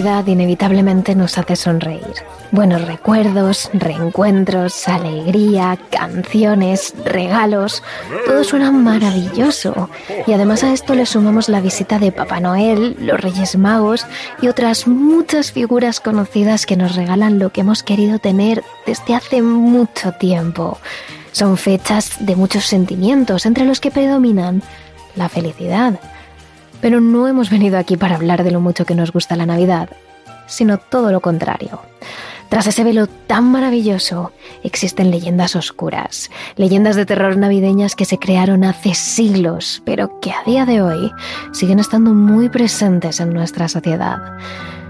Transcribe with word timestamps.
Inevitablemente 0.00 1.14
nos 1.14 1.36
hace 1.36 1.56
sonreír. 1.56 2.00
Buenos 2.52 2.86
recuerdos, 2.86 3.68
reencuentros, 3.74 4.88
alegría, 4.88 5.78
canciones, 5.90 6.94
regalos, 7.04 7.82
todo 8.24 8.42
suena 8.42 8.70
maravilloso. 8.70 9.90
Y 10.26 10.32
además 10.32 10.64
a 10.64 10.72
esto 10.72 10.94
le 10.94 11.04
sumamos 11.04 11.50
la 11.50 11.60
visita 11.60 11.98
de 11.98 12.12
Papá 12.12 12.40
Noel, 12.40 12.96
los 12.98 13.20
Reyes 13.20 13.58
Magos 13.58 14.06
y 14.40 14.48
otras 14.48 14.86
muchas 14.86 15.52
figuras 15.52 16.00
conocidas 16.00 16.64
que 16.64 16.76
nos 16.76 16.96
regalan 16.96 17.38
lo 17.38 17.50
que 17.50 17.60
hemos 17.60 17.82
querido 17.82 18.18
tener 18.18 18.64
desde 18.86 19.14
hace 19.14 19.42
mucho 19.42 20.12
tiempo. 20.12 20.78
Son 21.32 21.58
fechas 21.58 22.16
de 22.20 22.36
muchos 22.36 22.64
sentimientos, 22.64 23.44
entre 23.44 23.66
los 23.66 23.80
que 23.80 23.90
predominan 23.90 24.62
la 25.14 25.28
felicidad, 25.28 26.00
pero 26.80 27.00
no 27.00 27.28
hemos 27.28 27.50
venido 27.50 27.78
aquí 27.78 27.96
para 27.96 28.16
hablar 28.16 28.44
de 28.44 28.50
lo 28.50 28.60
mucho 28.60 28.84
que 28.84 28.94
nos 28.94 29.12
gusta 29.12 29.36
la 29.36 29.46
Navidad, 29.46 29.90
sino 30.46 30.78
todo 30.78 31.12
lo 31.12 31.20
contrario. 31.20 31.80
Tras 32.50 32.66
ese 32.66 32.82
velo 32.82 33.06
tan 33.06 33.44
maravilloso 33.44 34.32
existen 34.64 35.12
leyendas 35.12 35.54
oscuras, 35.54 36.30
leyendas 36.56 36.96
de 36.96 37.06
terror 37.06 37.36
navideñas 37.36 37.94
que 37.94 38.04
se 38.04 38.18
crearon 38.18 38.64
hace 38.64 38.94
siglos, 38.94 39.82
pero 39.86 40.18
que 40.20 40.32
a 40.32 40.42
día 40.44 40.66
de 40.66 40.82
hoy 40.82 41.12
siguen 41.52 41.78
estando 41.78 42.12
muy 42.12 42.48
presentes 42.48 43.20
en 43.20 43.32
nuestra 43.32 43.68
sociedad. 43.68 44.18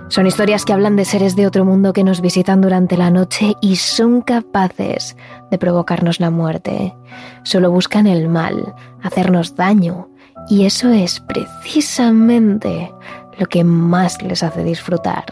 Son 0.09 0.27
historias 0.27 0.65
que 0.65 0.73
hablan 0.73 0.97
de 0.97 1.05
seres 1.05 1.37
de 1.37 1.47
otro 1.47 1.65
mundo 1.65 1.93
que 1.93 2.03
nos 2.03 2.21
visitan 2.21 2.63
durante 2.63 2.97
la 2.97 3.13
noche 3.13 3.55
y 3.61 3.77
son 3.77 4.23
capaces 4.23 5.17
de 5.53 5.59
provocarnos 5.59 6.19
la 6.19 6.31
muerte. 6.31 6.95
Solo 7.45 7.71
buscan 7.71 8.09
el 8.09 8.29
mal, 8.29 8.75
hacernos 9.03 9.55
daño, 9.55 10.09
y 10.49 10.65
eso 10.65 10.91
es 10.91 11.21
precisamente 11.21 12.93
lo 13.39 13.47
que 13.47 13.65
más 13.65 14.21
les 14.23 14.43
hace 14.43 14.65
disfrutar. 14.65 15.25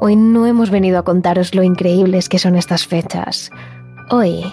Hoy 0.00 0.16
no 0.16 0.46
hemos 0.46 0.70
venido 0.70 0.98
a 0.98 1.02
contaros 1.02 1.54
lo 1.54 1.62
increíbles 1.62 2.28
que 2.28 2.38
son 2.38 2.56
estas 2.56 2.86
fechas. 2.86 3.50
Hoy 4.10 4.44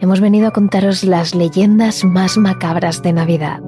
hemos 0.00 0.20
venido 0.20 0.48
a 0.48 0.52
contaros 0.52 1.04
las 1.04 1.34
leyendas 1.34 2.04
más 2.04 2.36
macabras 2.36 3.02
de 3.02 3.12
Navidad. 3.12 3.60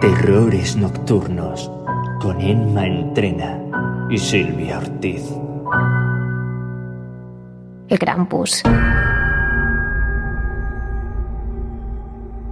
Terrores 0.00 0.76
Nocturnos 0.76 1.70
con 2.20 2.40
Emma 2.40 2.86
Entrena 2.86 3.60
y 4.08 4.18
Silvia 4.18 4.78
Ortiz. 4.78 5.24
El 7.88 7.98
Krampus. 7.98 8.62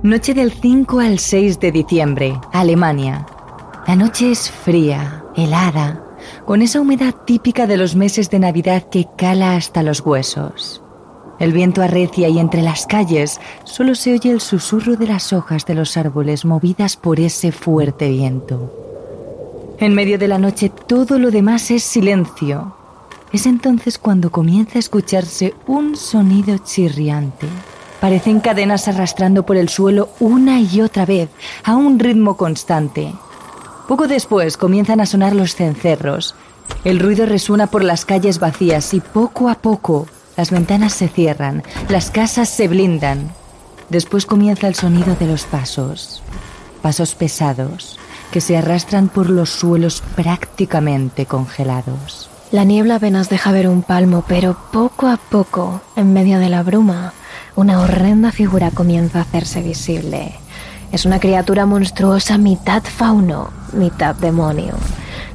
Noche 0.02 0.32
del 0.32 0.52
5 0.52 1.00
al 1.00 1.18
6 1.18 1.58
de 1.58 1.72
diciembre, 1.72 2.40
Alemania. 2.52 3.26
La 3.84 3.96
noche 3.96 4.30
es 4.30 4.48
fría, 4.48 5.24
helada, 5.34 6.04
con 6.44 6.62
esa 6.62 6.80
humedad 6.80 7.12
típica 7.26 7.66
de 7.66 7.76
los 7.76 7.96
meses 7.96 8.30
de 8.30 8.38
Navidad 8.38 8.88
que 8.90 9.08
cala 9.16 9.56
hasta 9.56 9.82
los 9.82 10.00
huesos. 10.00 10.84
El 11.40 11.52
viento 11.52 11.82
arrecia 11.82 12.28
y 12.28 12.38
entre 12.38 12.62
las 12.62 12.86
calles 12.86 13.40
solo 13.64 13.96
se 13.96 14.12
oye 14.12 14.30
el 14.30 14.40
susurro 14.40 14.94
de 14.94 15.08
las 15.08 15.32
hojas 15.32 15.66
de 15.66 15.74
los 15.74 15.96
árboles 15.96 16.44
movidas 16.44 16.96
por 16.96 17.18
ese 17.18 17.50
fuerte 17.50 18.08
viento. 18.08 18.72
En 19.80 19.94
medio 19.94 20.16
de 20.16 20.28
la 20.28 20.38
noche 20.38 20.68
todo 20.68 21.18
lo 21.18 21.32
demás 21.32 21.72
es 21.72 21.82
silencio. 21.82 22.72
Es 23.32 23.46
entonces 23.46 23.98
cuando 23.98 24.30
comienza 24.30 24.76
a 24.76 24.78
escucharse 24.78 25.54
un 25.66 25.96
sonido 25.96 26.56
chirriante. 26.58 27.48
Parecen 28.00 28.40
cadenas 28.40 28.88
arrastrando 28.88 29.44
por 29.44 29.56
el 29.56 29.68
suelo 29.68 30.10
una 30.20 30.60
y 30.60 30.80
otra 30.80 31.04
vez, 31.04 31.30
a 31.64 31.76
un 31.76 31.98
ritmo 31.98 32.36
constante. 32.36 33.12
Poco 33.88 34.06
después 34.06 34.56
comienzan 34.56 35.00
a 35.00 35.06
sonar 35.06 35.34
los 35.34 35.54
cencerros. 35.54 36.34
El 36.84 37.00
ruido 37.00 37.26
resuena 37.26 37.66
por 37.66 37.82
las 37.82 38.04
calles 38.04 38.38
vacías 38.38 38.94
y 38.94 39.00
poco 39.00 39.48
a 39.48 39.54
poco 39.56 40.06
las 40.36 40.52
ventanas 40.52 40.92
se 40.92 41.08
cierran, 41.08 41.64
las 41.88 42.12
casas 42.12 42.48
se 42.48 42.68
blindan. 42.68 43.32
Después 43.88 44.24
comienza 44.24 44.68
el 44.68 44.76
sonido 44.76 45.16
de 45.16 45.26
los 45.26 45.44
pasos. 45.44 46.22
Pasos 46.80 47.16
pesados 47.16 47.98
que 48.30 48.40
se 48.40 48.56
arrastran 48.56 49.08
por 49.08 49.30
los 49.30 49.50
suelos 49.50 50.02
prácticamente 50.14 51.26
congelados. 51.26 52.30
La 52.52 52.62
niebla 52.62 52.96
apenas 52.96 53.28
deja 53.28 53.50
ver 53.50 53.68
un 53.68 53.82
palmo, 53.82 54.24
pero 54.28 54.56
poco 54.72 55.08
a 55.08 55.16
poco, 55.16 55.80
en 55.96 56.12
medio 56.12 56.38
de 56.38 56.48
la 56.48 56.62
bruma, 56.62 57.12
una 57.58 57.80
horrenda 57.80 58.30
figura 58.30 58.70
comienza 58.70 59.18
a 59.18 59.22
hacerse 59.22 59.62
visible. 59.62 60.30
Es 60.92 61.06
una 61.06 61.18
criatura 61.18 61.66
monstruosa 61.66 62.38
mitad 62.38 62.84
fauno, 62.84 63.50
mitad 63.72 64.14
demonio. 64.14 64.74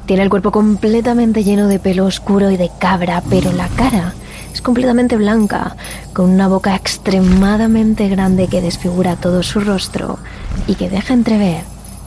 Tiene 0.06 0.22
el 0.22 0.30
cuerpo 0.30 0.50
completamente 0.50 1.44
lleno 1.44 1.68
de 1.68 1.78
pelo 1.78 2.06
oscuro 2.06 2.50
y 2.50 2.56
de 2.56 2.70
cabra, 2.78 3.22
pero 3.28 3.52
la 3.52 3.68
cara 3.68 4.14
es 4.54 4.62
completamente 4.62 5.18
blanca, 5.18 5.76
con 6.14 6.30
una 6.30 6.48
boca 6.48 6.74
extremadamente 6.74 8.08
grande 8.08 8.48
que 8.48 8.62
desfigura 8.62 9.16
todo 9.16 9.42
su 9.42 9.60
rostro 9.60 10.18
y 10.66 10.76
que 10.76 10.88
deja 10.88 11.12
entrever 11.12 11.64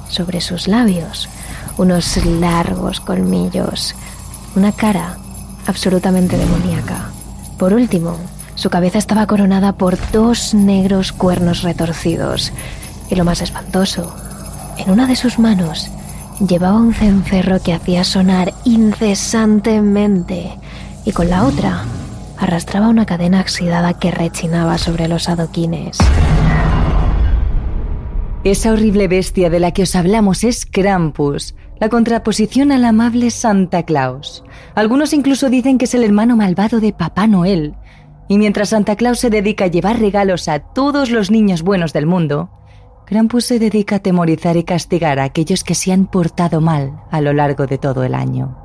sobre 0.09 0.41
sus 0.41 0.67
labios 0.67 1.29
unos 1.78 2.25
largos 2.25 3.01
colmillos, 3.01 3.94
una 4.55 4.72
cara 4.72 5.19
absolutamente 5.67 6.39
demoníaca. 6.39 7.11
Por 7.59 7.73
último, 7.73 8.17
su 8.57 8.72
cabeza 8.72 8.97
estaba 8.97 9.28
coronada 9.28 9.73
por 9.73 9.97
dos 10.12 10.56
negros 10.56 11.12
cuernos 11.12 11.62
retorcidos. 11.62 12.51
Y 13.09 13.16
lo 13.16 13.23
más 13.23 13.41
espantoso, 13.41 14.13
en 14.78 14.90
una 14.90 15.06
de 15.06 15.16
sus 15.16 15.38
manos 15.38 15.90
llevaba 16.45 16.78
un 16.78 16.94
cencerro 16.94 17.62
que 17.62 17.73
hacía 17.73 18.03
sonar 18.03 18.53
incesantemente 18.66 20.57
y 21.06 21.12
con 21.12 21.29
la 21.29 21.46
otra 21.46 21.84
arrastraba 22.38 22.90
una 22.90 23.06
cadena 23.06 23.41
oxidada 23.41 23.94
que 23.94 24.12
rechinaba 24.12 24.78
sobre 24.79 25.07
los 25.07 25.29
adoquines. 25.29 26.00
Esa 28.44 28.72
horrible 28.72 29.07
bestia 29.07 29.50
de 29.51 29.59
la 29.59 29.72
que 29.72 29.84
os 29.84 29.96
hablamos 29.96 30.44
es 30.44 30.66
Krampus, 30.66 31.53
la 31.79 31.90
contraposición 31.90 32.72
al 32.72 32.85
amable 32.85 33.29
Santa 33.29 33.84
Claus. 33.84 34.44
Algunos 34.73 35.13
incluso 35.13 35.50
dicen 35.50 35.78
que 35.78 35.85
es 35.85 35.94
el 35.94 36.03
hermano 36.03 36.35
malvado 36.35 36.79
de 36.79 36.94
Papá 36.94 37.28
Noel, 37.28 37.75
y 38.27 38.38
mientras 38.38 38.69
Santa 38.69 38.95
Claus 38.95 39.19
se 39.19 39.29
dedica 39.29 39.65
a 39.65 39.67
llevar 39.67 39.99
regalos 39.99 40.47
a 40.47 40.59
todos 40.59 41.11
los 41.11 41.31
niños 41.31 41.61
buenos 41.61 41.93
del 41.93 42.05
mundo, 42.05 42.49
Krampus 43.05 43.45
se 43.45 43.57
dedica 43.57 43.95
a 43.95 43.99
temorizar 43.99 44.57
y 44.57 44.63
castigar 44.63 45.19
a 45.19 45.23
aquellos 45.23 45.63
que 45.63 45.75
se 45.75 45.93
han 45.93 46.07
portado 46.07 46.59
mal 46.59 47.03
a 47.09 47.21
lo 47.21 47.31
largo 47.31 47.66
de 47.66 47.77
todo 47.77 48.03
el 48.03 48.13
año. 48.13 48.57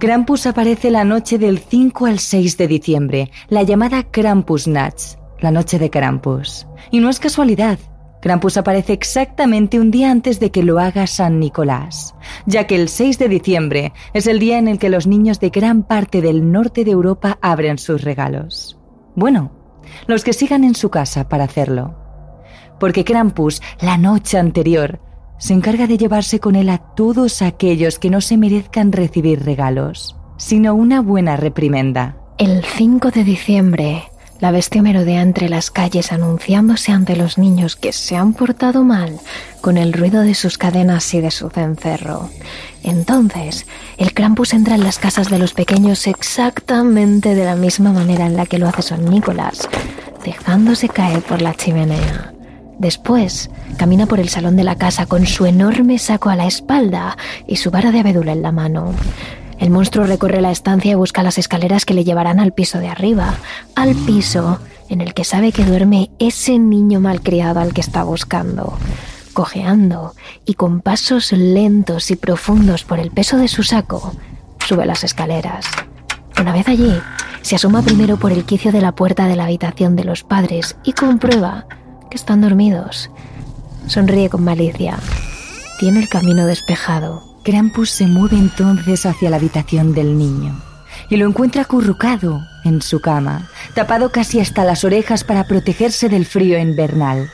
Krampus 0.00 0.46
aparece 0.46 0.90
la 0.90 1.04
noche 1.04 1.36
del 1.36 1.58
5 1.58 2.06
al 2.06 2.18
6 2.18 2.56
de 2.56 2.66
diciembre, 2.66 3.30
la 3.48 3.62
llamada 3.62 4.04
Krampusnacht, 4.04 5.18
la 5.40 5.50
noche 5.50 5.78
de 5.78 5.90
Krampus. 5.90 6.66
Y 6.90 7.00
no 7.00 7.10
es 7.10 7.20
casualidad. 7.20 7.78
Krampus 8.22 8.56
aparece 8.56 8.94
exactamente 8.94 9.78
un 9.78 9.90
día 9.90 10.10
antes 10.10 10.40
de 10.40 10.50
que 10.50 10.62
lo 10.62 10.78
haga 10.78 11.06
San 11.06 11.38
Nicolás, 11.38 12.14
ya 12.46 12.66
que 12.66 12.76
el 12.76 12.88
6 12.88 13.18
de 13.18 13.28
diciembre 13.28 13.92
es 14.14 14.26
el 14.26 14.38
día 14.38 14.56
en 14.56 14.68
el 14.68 14.78
que 14.78 14.88
los 14.88 15.06
niños 15.06 15.40
de 15.40 15.50
gran 15.50 15.82
parte 15.82 16.22
del 16.22 16.50
norte 16.50 16.86
de 16.86 16.92
Europa 16.92 17.38
abren 17.42 17.76
sus 17.76 18.00
regalos. 18.00 18.79
Bueno, 19.14 19.52
los 20.06 20.24
que 20.24 20.32
sigan 20.32 20.64
en 20.64 20.74
su 20.74 20.90
casa 20.90 21.28
para 21.28 21.44
hacerlo. 21.44 21.94
Porque 22.78 23.04
Krampus, 23.04 23.60
la 23.80 23.98
noche 23.98 24.38
anterior, 24.38 25.00
se 25.38 25.54
encarga 25.54 25.86
de 25.86 25.98
llevarse 25.98 26.38
con 26.38 26.54
él 26.54 26.68
a 26.68 26.78
todos 26.78 27.42
aquellos 27.42 27.98
que 27.98 28.10
no 28.10 28.20
se 28.20 28.36
merezcan 28.36 28.92
recibir 28.92 29.44
regalos, 29.44 30.16
sino 30.36 30.74
una 30.74 31.00
buena 31.00 31.36
reprimenda. 31.36 32.16
El 32.38 32.64
5 32.64 33.10
de 33.10 33.24
diciembre, 33.24 34.04
la 34.40 34.50
bestia 34.50 34.82
merodea 34.82 35.22
entre 35.22 35.48
las 35.48 35.70
calles 35.70 36.12
anunciándose 36.12 36.92
ante 36.92 37.14
los 37.14 37.38
niños 37.38 37.76
que 37.76 37.92
se 37.92 38.16
han 38.16 38.32
portado 38.32 38.84
mal 38.84 39.20
con 39.60 39.76
el 39.76 39.92
ruido 39.92 40.22
de 40.22 40.34
sus 40.34 40.56
cadenas 40.56 41.12
y 41.14 41.20
de 41.20 41.30
su 41.30 41.50
cencerro. 41.50 42.30
Entonces, 42.82 43.66
el 43.98 44.14
Krampus 44.14 44.54
entra 44.54 44.74
en 44.74 44.84
las 44.84 44.98
casas 44.98 45.28
de 45.28 45.38
los 45.38 45.52
pequeños 45.52 46.06
exactamente 46.06 47.34
de 47.34 47.44
la 47.44 47.56
misma 47.56 47.92
manera 47.92 48.26
en 48.26 48.36
la 48.36 48.46
que 48.46 48.58
lo 48.58 48.68
hace 48.68 48.82
San 48.82 49.04
Nicolás, 49.04 49.68
dejándose 50.24 50.88
caer 50.88 51.20
por 51.20 51.42
la 51.42 51.54
chimenea. 51.54 52.32
Después, 52.78 53.50
camina 53.76 54.06
por 54.06 54.20
el 54.20 54.30
salón 54.30 54.56
de 54.56 54.64
la 54.64 54.76
casa 54.76 55.04
con 55.04 55.26
su 55.26 55.44
enorme 55.44 55.98
saco 55.98 56.30
a 56.30 56.36
la 56.36 56.46
espalda 56.46 57.18
y 57.46 57.56
su 57.56 57.70
vara 57.70 57.92
de 57.92 58.00
abedul 58.00 58.30
en 58.30 58.40
la 58.40 58.52
mano. 58.52 58.94
El 59.60 59.68
monstruo 59.68 60.06
recorre 60.06 60.40
la 60.40 60.50
estancia 60.50 60.92
y 60.92 60.94
busca 60.94 61.22
las 61.22 61.36
escaleras 61.36 61.84
que 61.84 61.92
le 61.92 62.02
llevarán 62.02 62.40
al 62.40 62.54
piso 62.54 62.78
de 62.78 62.88
arriba, 62.88 63.34
al 63.76 63.94
piso 63.94 64.58
en 64.88 65.02
el 65.02 65.12
que 65.12 65.22
sabe 65.22 65.52
que 65.52 65.66
duerme 65.66 66.10
ese 66.18 66.58
niño 66.58 66.98
malcriado 66.98 67.60
al 67.60 67.74
que 67.74 67.82
está 67.82 68.02
buscando. 68.02 68.72
Cojeando 69.34 70.14
y 70.46 70.54
con 70.54 70.80
pasos 70.80 71.32
lentos 71.32 72.10
y 72.10 72.16
profundos 72.16 72.84
por 72.84 72.98
el 72.98 73.10
peso 73.10 73.36
de 73.36 73.48
su 73.48 73.62
saco, 73.62 74.14
sube 74.66 74.86
las 74.86 75.04
escaleras. 75.04 75.66
Una 76.40 76.54
vez 76.54 76.66
allí, 76.66 76.98
se 77.42 77.56
asoma 77.56 77.82
primero 77.82 78.16
por 78.16 78.32
el 78.32 78.44
quicio 78.44 78.72
de 78.72 78.80
la 78.80 78.92
puerta 78.92 79.26
de 79.26 79.36
la 79.36 79.44
habitación 79.44 79.94
de 79.94 80.04
los 80.04 80.24
padres 80.24 80.76
y 80.84 80.94
comprueba 80.94 81.66
que 82.10 82.16
están 82.16 82.40
dormidos. 82.40 83.10
sonríe 83.86 84.30
con 84.30 84.42
malicia. 84.42 84.98
Tiene 85.78 86.00
el 86.00 86.08
camino 86.08 86.46
despejado. 86.46 87.29
Krampus 87.50 87.90
se 87.90 88.06
mueve 88.06 88.36
entonces 88.36 89.06
hacia 89.06 89.28
la 89.28 89.34
habitación 89.34 89.92
del 89.92 90.16
niño 90.16 90.54
y 91.08 91.16
lo 91.16 91.26
encuentra 91.26 91.62
acurrucado 91.62 92.46
en 92.64 92.80
su 92.80 93.00
cama, 93.00 93.50
tapado 93.74 94.12
casi 94.12 94.38
hasta 94.38 94.62
las 94.62 94.84
orejas 94.84 95.24
para 95.24 95.48
protegerse 95.48 96.08
del 96.08 96.26
frío 96.26 96.60
invernal. 96.60 97.28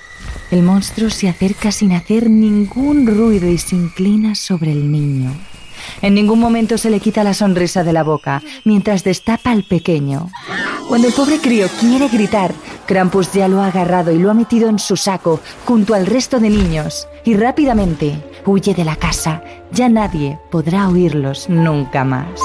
El 0.51 0.63
monstruo 0.63 1.11
se 1.11 1.29
acerca 1.29 1.71
sin 1.71 1.93
hacer 1.93 2.31
ningún 2.31 3.07
ruido 3.07 3.47
y 3.47 3.59
se 3.59 3.77
inclina 3.77 4.35
sobre 4.35 4.73
el 4.73 4.91
niño. 4.91 5.37
En 6.01 6.15
ningún 6.15 6.41
momento 6.41 6.79
se 6.79 6.89
le 6.89 6.99
quita 6.99 7.23
la 7.23 7.35
sonrisa 7.35 7.85
de 7.85 7.93
la 7.93 8.03
boca 8.03 8.43
mientras 8.65 9.05
destapa 9.05 9.51
al 9.51 9.65
pequeño. 9.65 10.31
Cuando 10.89 11.09
el 11.09 11.13
pobre 11.13 11.41
crío 11.41 11.69
quiere 11.79 12.09
gritar, 12.09 12.55
Krampus 12.87 13.33
ya 13.35 13.49
lo 13.49 13.61
ha 13.61 13.67
agarrado 13.67 14.13
y 14.13 14.19
lo 14.19 14.31
ha 14.31 14.35
metido 14.35 14.71
en 14.71 14.79
su 14.79 14.97
saco 14.97 15.41
junto 15.67 15.93
al 15.93 16.07
resto 16.07 16.41
de 16.41 16.49
niños 16.49 17.07
y 17.27 17.35
rápidamente 17.35 18.23
huye 18.47 18.75
de 18.75 18.85
la 18.85 18.97
casa. 18.97 19.43
Ya 19.73 19.89
nadie 19.89 20.39
podrá 20.51 20.89
oírlos 20.89 21.49
nunca 21.49 22.05
más. 22.05 22.41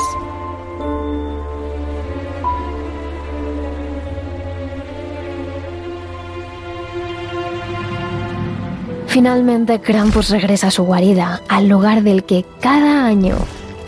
Finalmente 9.08 9.82
Krampus 9.82 10.30
regresa 10.30 10.68
a 10.68 10.72
su 10.72 10.84
guarida, 10.84 11.42
al 11.50 11.68
lugar 11.68 12.02
del 12.02 12.24
que 12.24 12.46
cada 12.62 13.06
año 13.06 13.36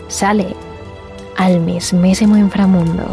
sale 0.08 0.54
al 1.36 1.60
mismísimo 1.60 2.36
inframundo. 2.36 3.04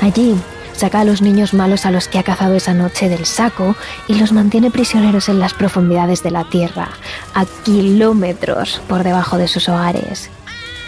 Allí 0.00 0.34
saca 0.76 1.00
a 1.00 1.04
los 1.04 1.22
niños 1.22 1.54
malos 1.54 1.86
a 1.86 1.90
los 1.90 2.08
que 2.08 2.18
ha 2.18 2.22
cazado 2.22 2.54
esa 2.54 2.74
noche 2.74 3.08
del 3.08 3.26
saco 3.26 3.74
y 4.06 4.14
los 4.14 4.32
mantiene 4.32 4.70
prisioneros 4.70 5.28
en 5.28 5.38
las 5.38 5.54
profundidades 5.54 6.22
de 6.22 6.30
la 6.30 6.44
tierra, 6.44 6.90
a 7.34 7.44
kilómetros 7.64 8.80
por 8.88 9.02
debajo 9.02 9.38
de 9.38 9.48
sus 9.48 9.68
hogares. 9.68 10.30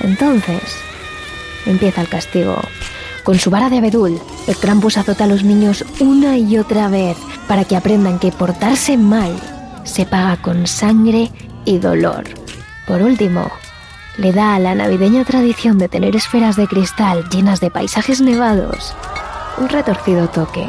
Entonces 0.01 0.63
empieza 1.67 2.01
el 2.01 2.09
castigo. 2.09 2.57
Con 3.25 3.39
su 3.39 3.51
vara 3.51 3.69
de 3.69 3.79
abedul, 3.79 4.21
el 4.47 4.57
Krampus 4.57 4.97
azota 4.99 5.25
a 5.25 5.27
los 5.27 5.43
niños 5.43 5.85
una 6.01 6.39
y 6.39 6.59
otra 6.59 6.89
vez 6.89 7.17
para 7.47 7.65
que 7.65 7.77
aprendan 7.77 8.19
que 8.19 8.33
portarse 8.33 8.97
mal 8.97 9.35
se 9.85 10.07
paga 10.07 10.41
con 10.41 10.67
sangre 10.67 11.31
y 11.65 11.79
dolor. 11.79 12.25
Por 12.87 13.03
último, 13.03 13.51
le 14.17 14.33
da 14.33 14.55
a 14.55 14.59
la 14.59 14.75
navideña 14.75 15.25
tradición 15.25 15.79
de 15.79 15.89
tener 15.89 16.17
esferas 16.17 16.57
de 16.57 16.67
cristal 16.67 17.29
llenas 17.31 17.61
de 17.61 17.71
paisajes 17.71 18.21
nevados 18.21 18.95
un 19.61 19.69
retorcido 19.69 20.29
toque. 20.29 20.69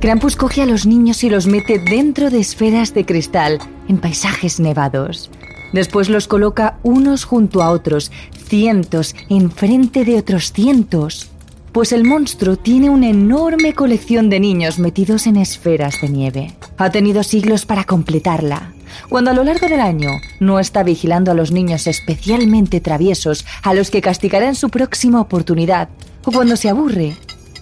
Krampus 0.00 0.36
coge 0.36 0.62
a 0.62 0.66
los 0.66 0.86
niños 0.86 1.24
y 1.24 1.30
los 1.30 1.46
mete 1.46 1.78
dentro 1.78 2.30
de 2.30 2.40
esferas 2.40 2.94
de 2.94 3.04
cristal 3.04 3.58
en 3.88 3.98
paisajes 3.98 4.60
nevados. 4.60 5.30
Después 5.72 6.08
los 6.08 6.28
coloca 6.28 6.78
unos 6.82 7.24
junto 7.24 7.62
a 7.62 7.70
otros, 7.70 8.12
cientos 8.48 9.14
enfrente 9.28 10.04
de 10.04 10.18
otros 10.18 10.52
cientos 10.52 11.30
pues 11.76 11.92
el 11.92 12.04
monstruo 12.04 12.56
tiene 12.56 12.88
una 12.88 13.10
enorme 13.10 13.74
colección 13.74 14.30
de 14.30 14.40
niños 14.40 14.78
metidos 14.78 15.26
en 15.26 15.36
esferas 15.36 16.00
de 16.00 16.08
nieve. 16.08 16.56
Ha 16.78 16.88
tenido 16.88 17.22
siglos 17.22 17.66
para 17.66 17.84
completarla. 17.84 18.72
Cuando 19.08 19.30
a 19.30 19.34
lo 19.34 19.44
largo 19.44 19.68
del 19.68 19.80
año 19.80 20.10
no 20.40 20.58
está 20.58 20.82
vigilando 20.82 21.30
a 21.30 21.34
los 21.34 21.52
niños 21.52 21.86
especialmente 21.86 22.80
traviesos 22.80 23.46
a 23.62 23.74
los 23.74 23.90
que 23.90 24.00
castigará 24.00 24.48
en 24.48 24.54
su 24.54 24.68
próxima 24.68 25.20
oportunidad, 25.20 25.88
o 26.24 26.32
cuando 26.32 26.56
se 26.56 26.68
aburre, 26.68 27.16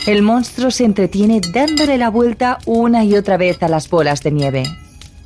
el 0.07 0.23
monstruo 0.23 0.71
se 0.71 0.85
entretiene 0.85 1.41
dándole 1.53 1.99
la 1.99 2.11
vuelta 2.11 2.59
una 2.67 3.05
y 3.05 3.17
otra 3.17 3.37
vez 3.37 3.63
a 3.63 3.69
las 3.69 3.89
bolas 3.89 4.23
de 4.23 4.31
nieve, 4.31 4.65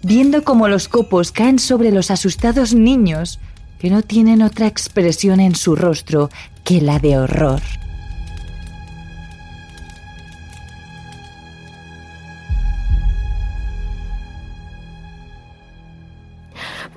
viendo 0.03 0.45
cómo 0.45 0.69
los 0.69 0.89
copos 0.89 1.33
caen 1.33 1.59
sobre 1.59 1.91
los 1.91 2.11
asustados 2.11 2.75
niños 2.75 3.41
que 3.79 3.91
no 3.91 4.03
tienen 4.03 4.43
otra 4.43 4.67
expresión 4.67 5.41
en 5.41 5.55
su 5.55 5.77
rostro 5.77 6.31
que 6.65 6.81
la 6.81 6.99
de 6.99 7.19
horror. 7.19 7.61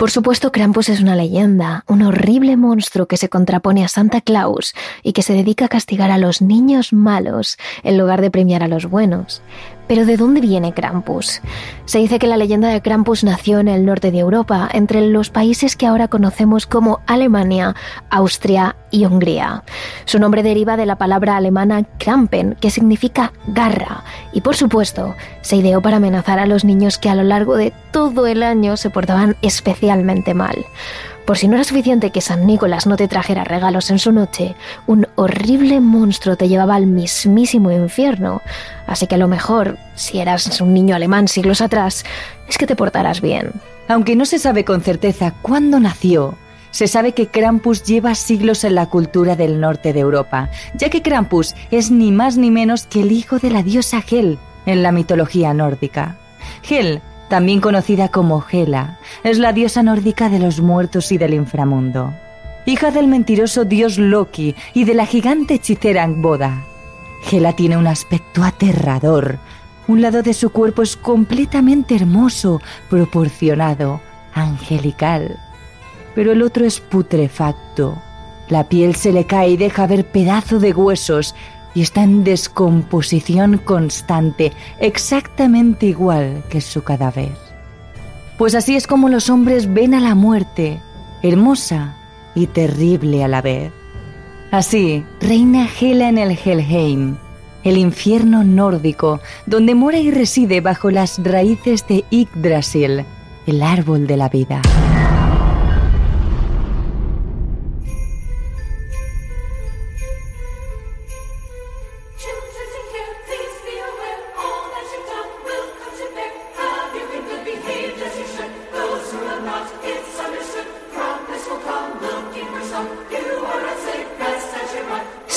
Por 0.02 0.10
supuesto, 0.10 0.52
Krampus 0.52 0.90
es 0.90 1.00
una 1.00 1.16
leyenda, 1.16 1.84
un 1.88 2.02
horrible 2.02 2.58
monstruo 2.58 3.06
que 3.06 3.18
se 3.18 3.30
contrapone 3.30 3.86
a 3.86 3.88
Santa 3.88 4.20
Claus 4.20 4.74
y 5.04 5.14
que 5.14 5.22
se 5.22 5.34
dedica 5.34 5.66
a 5.66 5.70
castigar 5.70 6.10
a 6.10 6.18
los 6.18 6.42
niños 6.42 6.92
malos 6.92 7.60
en 7.84 8.00
lugar 8.00 8.20
de 8.20 8.32
premiar 8.32 8.64
a 8.64 8.68
los 8.68 8.88
buenos. 8.88 9.44
Pero 9.92 10.06
¿de 10.06 10.16
dónde 10.16 10.40
viene 10.40 10.74
Krampus? 10.74 11.42
Se 11.84 12.00
dice 12.00 12.18
que 12.18 12.26
la 12.26 12.38
leyenda 12.38 12.70
de 12.70 12.82
Krampus 12.82 13.26
nació 13.26 13.60
en 13.60 13.68
el 13.68 13.86
norte 13.86 14.10
de 14.10 14.20
Europa, 14.20 14.70
entre 14.72 15.02
los 15.02 15.30
países 15.30 15.76
que 15.76 15.86
ahora 15.86 16.08
conocemos 16.08 16.66
como 16.66 17.02
Alemania, 17.08 17.76
Austria 18.10 18.78
y 18.90 19.04
Hungría. 19.04 19.66
Su 20.06 20.18
nombre 20.18 20.44
deriva 20.44 20.78
de 20.78 20.86
la 20.86 20.96
palabra 20.96 21.36
alemana 21.36 21.84
Krampen, 21.98 22.56
que 22.62 22.70
significa 22.70 23.34
garra, 23.48 24.06
y 24.32 24.40
por 24.40 24.56
supuesto 24.56 25.14
se 25.42 25.58
ideó 25.58 25.82
para 25.82 25.98
amenazar 25.98 26.40
a 26.40 26.46
los 26.46 26.64
niños 26.64 26.98
que 26.98 27.10
a 27.10 27.16
lo 27.16 27.24
largo 27.24 27.58
de 27.58 27.74
todo 27.92 28.28
el 28.28 28.44
año 28.44 28.78
se 28.78 28.92
portaban 28.92 29.36
especialmente 29.42 30.34
mal. 30.34 30.56
Por 31.32 31.38
si 31.38 31.48
no 31.48 31.56
era 31.56 31.64
suficiente 31.64 32.10
que 32.10 32.20
San 32.20 32.46
Nicolás 32.46 32.88
no 32.88 32.98
te 32.98 33.08
trajera 33.08 33.46
regalos 33.46 33.90
en 33.90 34.00
su 34.00 34.12
noche, 34.12 34.54
un 34.86 35.08
horrible 35.16 35.80
monstruo 35.80 36.36
te 36.36 36.50
llevaba 36.50 36.76
al 36.76 36.88
mismísimo 36.88 37.72
infierno. 37.72 38.42
Así 38.86 39.08
que 39.08 39.16
a 39.16 39.18
lo 39.18 39.30
mejor, 39.30 39.78
si 39.96 40.20
eras 40.20 40.60
un 40.60 40.74
niño 40.74 40.94
alemán 40.94 41.30
siglos 41.30 41.62
atrás, 41.62 42.04
es 42.50 42.58
que 42.58 42.68
te 42.68 42.76
portarás 42.76 43.22
bien. 43.22 43.54
Aunque 43.88 44.18
no 44.18 44.26
se 44.26 44.40
sabe 44.40 44.66
con 44.66 44.82
certeza 44.82 45.34
cuándo 45.42 45.80
nació, 45.80 46.38
se 46.72 46.90
sabe 46.90 47.14
que 47.14 47.28
Krampus 47.28 47.84
lleva 47.84 48.14
siglos 48.14 48.66
en 48.66 48.76
la 48.76 48.88
cultura 48.88 49.38
del 49.38 49.62
norte 49.62 49.94
de 49.94 50.02
Europa, 50.02 50.50
ya 50.74 50.90
que 50.90 51.02
Krampus 51.02 51.56
es 51.72 51.92
ni 51.92 52.12
más 52.12 52.36
ni 52.36 52.52
menos 52.52 52.88
que 52.88 53.04
el 53.04 53.14
hijo 53.14 53.40
de 53.40 53.52
la 53.52 53.64
diosa 53.64 54.04
Hel 54.06 54.38
en 54.66 54.84
la 54.84 54.92
mitología 54.92 55.54
nórdica. 55.54 56.18
Hel 56.70 57.02
también 57.32 57.62
conocida 57.62 58.10
como 58.10 58.44
Hela, 58.52 59.00
es 59.24 59.40
la 59.40 59.54
diosa 59.54 59.82
nórdica 59.84 60.28
de 60.28 60.38
los 60.38 60.60
muertos 60.60 61.14
y 61.14 61.18
del 61.18 61.34
inframundo. 61.34 62.14
Hija 62.66 62.92
del 62.92 63.08
mentiroso 63.08 63.64
dios 63.64 63.98
Loki 63.98 64.54
y 64.74 64.84
de 64.84 64.96
la 64.96 65.06
gigante 65.06 65.54
hechicera 65.54 66.04
Angboda. 66.04 66.66
Hela 67.32 67.54
tiene 67.54 67.78
un 67.78 67.88
aspecto 67.88 68.44
aterrador. 68.44 69.40
Un 69.88 70.02
lado 70.02 70.24
de 70.24 70.34
su 70.34 70.50
cuerpo 70.50 70.82
es 70.82 70.98
completamente 70.98 71.96
hermoso, 71.96 72.62
proporcionado, 72.90 74.02
angelical. 74.34 75.40
Pero 76.14 76.34
el 76.34 76.42
otro 76.42 76.66
es 76.66 76.82
putrefacto. 76.82 77.98
La 78.50 78.68
piel 78.68 78.94
se 78.96 79.14
le 79.14 79.26
cae 79.26 79.52
y 79.52 79.58
deja 79.58 79.88
ver 79.88 80.06
pedazo 80.06 80.60
de 80.60 80.74
huesos 80.74 81.34
y 81.74 81.82
está 81.82 82.04
en 82.04 82.24
descomposición 82.24 83.58
constante, 83.58 84.52
exactamente 84.80 85.86
igual 85.88 86.44
que 86.50 86.62
su 86.62 86.84
cadáver. 86.84 87.32
Pues 88.38 88.56
así 88.56 88.76
es 88.76 88.88
como 88.88 89.10
los 89.10 89.30
hombres 89.30 89.72
ven 89.72 89.94
a 89.94 90.00
la 90.00 90.16
muerte, 90.16 90.82
hermosa 91.22 91.96
y 92.36 92.48
terrible 92.48 93.24
a 93.24 93.28
la 93.28 93.42
vez. 93.42 93.72
Así 94.52 95.06
reina 95.22 95.68
Hela 95.80 96.10
en 96.10 96.18
el 96.18 96.38
Helheim, 96.38 97.16
el 97.64 97.78
infierno 97.78 98.44
nórdico, 98.44 99.22
donde 99.46 99.76
mora 99.76 100.00
y 100.00 100.12
reside 100.12 100.60
bajo 100.62 100.92
las 100.92 101.24
raíces 101.24 101.88
de 101.88 102.04
Yggdrasil, 102.10 103.06
el 103.48 103.64
árbol 103.64 104.08
de 104.08 104.18
la 104.18 104.28
vida. 104.28 104.62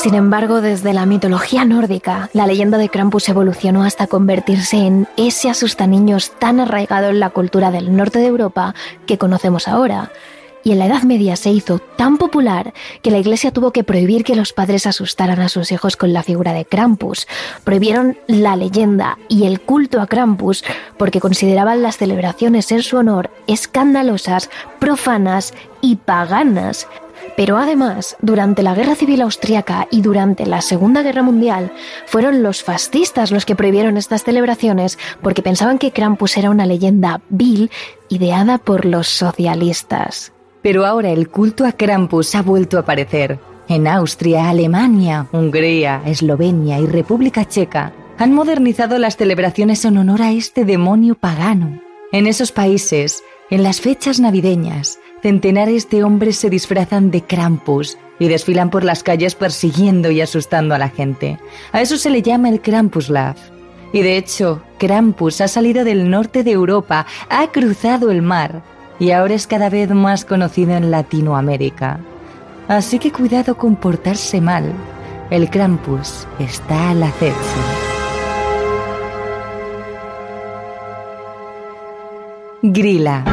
Sin 0.04 0.14
embargo, 0.14 0.60
desde 0.60 0.92
la 0.92 1.06
mitología 1.06 1.64
nórdica, 1.64 2.28
la 2.34 2.46
leyenda 2.46 2.76
de 2.76 2.90
Krampus 2.90 3.26
evolucionó 3.30 3.84
hasta 3.84 4.06
convertirse 4.06 4.76
en 4.76 5.08
ese 5.16 5.48
asustaniños 5.48 6.30
tan 6.38 6.60
arraigado 6.60 7.08
en 7.08 7.20
la 7.20 7.30
cultura 7.30 7.70
del 7.70 7.96
norte 7.96 8.18
de 8.18 8.26
Europa 8.26 8.74
que 9.06 9.16
conocemos 9.16 9.66
ahora. 9.66 10.12
y 10.62 10.72
en 10.72 10.78
la 10.78 10.86
Edad 10.86 11.02
Media 11.02 11.36
se 11.36 11.50
hizo 11.50 11.78
tan 11.78 12.16
popular 12.16 12.72
que 13.02 13.10
la 13.10 13.18
Iglesia 13.18 13.50
tuvo 13.50 13.70
que 13.70 13.84
prohibir 13.84 14.24
que 14.24 14.34
los 14.34 14.52
padres 14.54 14.86
asustaran 14.86 15.40
a 15.40 15.50
sus 15.50 15.72
hijos 15.72 15.96
con 15.96 16.12
la 16.12 16.22
figura 16.22 16.52
de 16.52 16.64
Krampus. 16.64 17.26
Prohibieron 17.64 18.16
la 18.26 18.56
leyenda 18.56 19.18
y 19.28 19.44
el 19.44 19.60
culto 19.60 20.00
a 20.00 20.06
Krampus 20.06 20.64
porque 20.98 21.20
consideraban 21.20 21.82
las 21.82 21.98
celebraciones 21.98 22.72
en 22.72 22.82
su 22.82 22.96
honor 22.96 23.30
escandalosas, 23.46 24.48
profanas 24.78 25.52
y 25.82 25.96
paganas. 25.96 26.88
Pero 27.36 27.58
además, 27.58 28.16
durante 28.20 28.62
la 28.62 28.74
Guerra 28.74 28.94
Civil 28.94 29.22
Austriaca 29.22 29.88
y 29.90 30.02
durante 30.02 30.46
la 30.46 30.60
Segunda 30.60 31.02
Guerra 31.02 31.22
Mundial, 31.22 31.72
fueron 32.06 32.42
los 32.42 32.62
fascistas 32.62 33.30
los 33.30 33.44
que 33.44 33.56
prohibieron 33.56 33.96
estas 33.96 34.24
celebraciones 34.24 34.98
porque 35.22 35.42
pensaban 35.42 35.78
que 35.78 35.92
Krampus 35.92 36.36
era 36.36 36.50
una 36.50 36.66
leyenda 36.66 37.20
vil 37.28 37.70
ideada 38.08 38.58
por 38.58 38.84
los 38.84 39.08
socialistas. 39.08 40.32
Pero 40.62 40.86
ahora 40.86 41.10
el 41.10 41.28
culto 41.28 41.66
a 41.66 41.72
Krampus 41.72 42.34
ha 42.34 42.42
vuelto 42.42 42.76
a 42.76 42.80
aparecer. 42.80 43.38
En 43.68 43.86
Austria, 43.86 44.48
Alemania, 44.48 45.26
Hungría, 45.32 46.02
Eslovenia 46.06 46.78
y 46.80 46.86
República 46.86 47.44
Checa 47.46 47.92
han 48.18 48.32
modernizado 48.32 48.98
las 48.98 49.16
celebraciones 49.16 49.84
en 49.84 49.96
honor 49.98 50.22
a 50.22 50.32
este 50.32 50.64
demonio 50.64 51.14
pagano. 51.14 51.80
En 52.12 52.26
esos 52.26 52.52
países, 52.52 53.22
en 53.50 53.62
las 53.62 53.80
fechas 53.80 54.20
navideñas, 54.20 54.98
centenares 55.24 55.88
de 55.88 56.04
hombres 56.04 56.36
se 56.36 56.50
disfrazan 56.50 57.10
de 57.10 57.22
Krampus 57.22 57.96
y 58.18 58.28
desfilan 58.28 58.68
por 58.68 58.84
las 58.84 59.02
calles 59.02 59.34
persiguiendo 59.34 60.10
y 60.10 60.20
asustando 60.20 60.74
a 60.74 60.78
la 60.78 60.90
gente. 60.90 61.38
A 61.72 61.80
eso 61.80 61.96
se 61.96 62.10
le 62.10 62.20
llama 62.20 62.50
el 62.50 62.60
Krampuslav. 62.60 63.34
Y 63.94 64.02
de 64.02 64.18
hecho, 64.18 64.60
Krampus 64.78 65.40
ha 65.40 65.48
salido 65.48 65.82
del 65.82 66.10
norte 66.10 66.44
de 66.44 66.50
Europa, 66.50 67.06
ha 67.30 67.46
cruzado 67.46 68.10
el 68.10 68.20
mar 68.20 68.60
y 68.98 69.12
ahora 69.12 69.32
es 69.32 69.46
cada 69.46 69.70
vez 69.70 69.88
más 69.88 70.26
conocido 70.26 70.72
en 70.72 70.90
Latinoamérica. 70.90 72.00
Así 72.68 72.98
que 72.98 73.10
cuidado 73.10 73.56
con 73.56 73.76
portarse 73.76 74.42
mal. 74.42 74.74
El 75.30 75.48
Krampus 75.48 76.26
está 76.38 76.90
al 76.90 77.02
acecho. 77.02 77.34
Grila. 82.60 83.24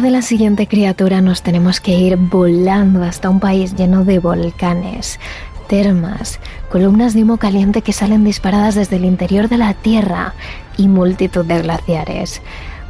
De 0.00 0.10
la 0.10 0.22
siguiente 0.22 0.66
criatura 0.68 1.20
nos 1.20 1.42
tenemos 1.42 1.80
que 1.80 1.98
ir 1.98 2.16
volando 2.16 3.02
hasta 3.02 3.30
un 3.30 3.40
país 3.40 3.74
lleno 3.74 4.04
de 4.04 4.18
volcanes, 4.18 5.18
termas, 5.66 6.38
columnas 6.70 7.14
de 7.14 7.22
humo 7.22 7.38
caliente 7.38 7.82
que 7.82 7.92
salen 7.92 8.22
disparadas 8.22 8.76
desde 8.76 8.96
el 8.96 9.04
interior 9.04 9.48
de 9.48 9.58
la 9.58 9.74
Tierra 9.74 10.34
y 10.76 10.88
multitud 10.88 11.44
de 11.44 11.62
glaciares. 11.62 12.42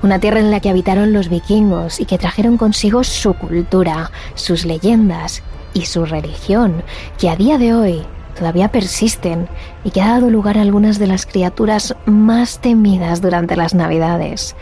Una 0.03 0.19
tierra 0.19 0.41
en 0.41 0.51
la 0.51 0.61
que 0.61 0.69
habitaron 0.69 1.13
los 1.13 1.29
vikingos 1.29 1.99
y 1.99 2.05
que 2.05 2.19
trajeron 2.19 2.59
consigo 2.59 3.03
su 3.05 3.33
cultura, 3.35 4.11
sus 4.35 4.67
leyendas 4.67 5.43
y 5.73 5.87
su 5.87 6.05
religión, 6.05 6.83
que 7.19 7.31
a 7.31 7.37
día 7.37 7.59
de 7.59 7.75
hoy 7.75 8.03
todavía 8.37 8.71
persisten 8.71 9.49
y 9.83 9.91
que 9.91 10.03
ha 10.03 10.09
dado 10.09 10.31
lugar 10.31 10.59
a 10.59 10.63
algunas 10.63 10.99
de 10.99 11.07
las 11.07 11.27
criaturas 11.27 11.97
más 12.07 12.61
temidas 12.61 13.23
durante 13.23 13.57
las 13.57 13.75
Navidades. 13.75 14.55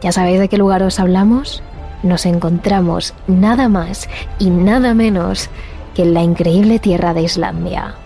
¿Ya 0.00 0.12
sabéis 0.12 0.38
de 0.38 0.48
qué 0.48 0.58
lugar 0.58 0.82
os 0.82 1.00
hablamos? 1.00 1.62
Nos 2.02 2.26
encontramos 2.26 3.14
nada 3.26 3.68
más 3.68 4.08
y 4.38 4.50
nada 4.50 4.94
menos 4.94 5.48
que 5.94 6.02
en 6.02 6.14
la 6.14 6.22
increíble 6.22 6.78
tierra 6.78 7.14
de 7.14 7.22
Islandia. 7.22 7.96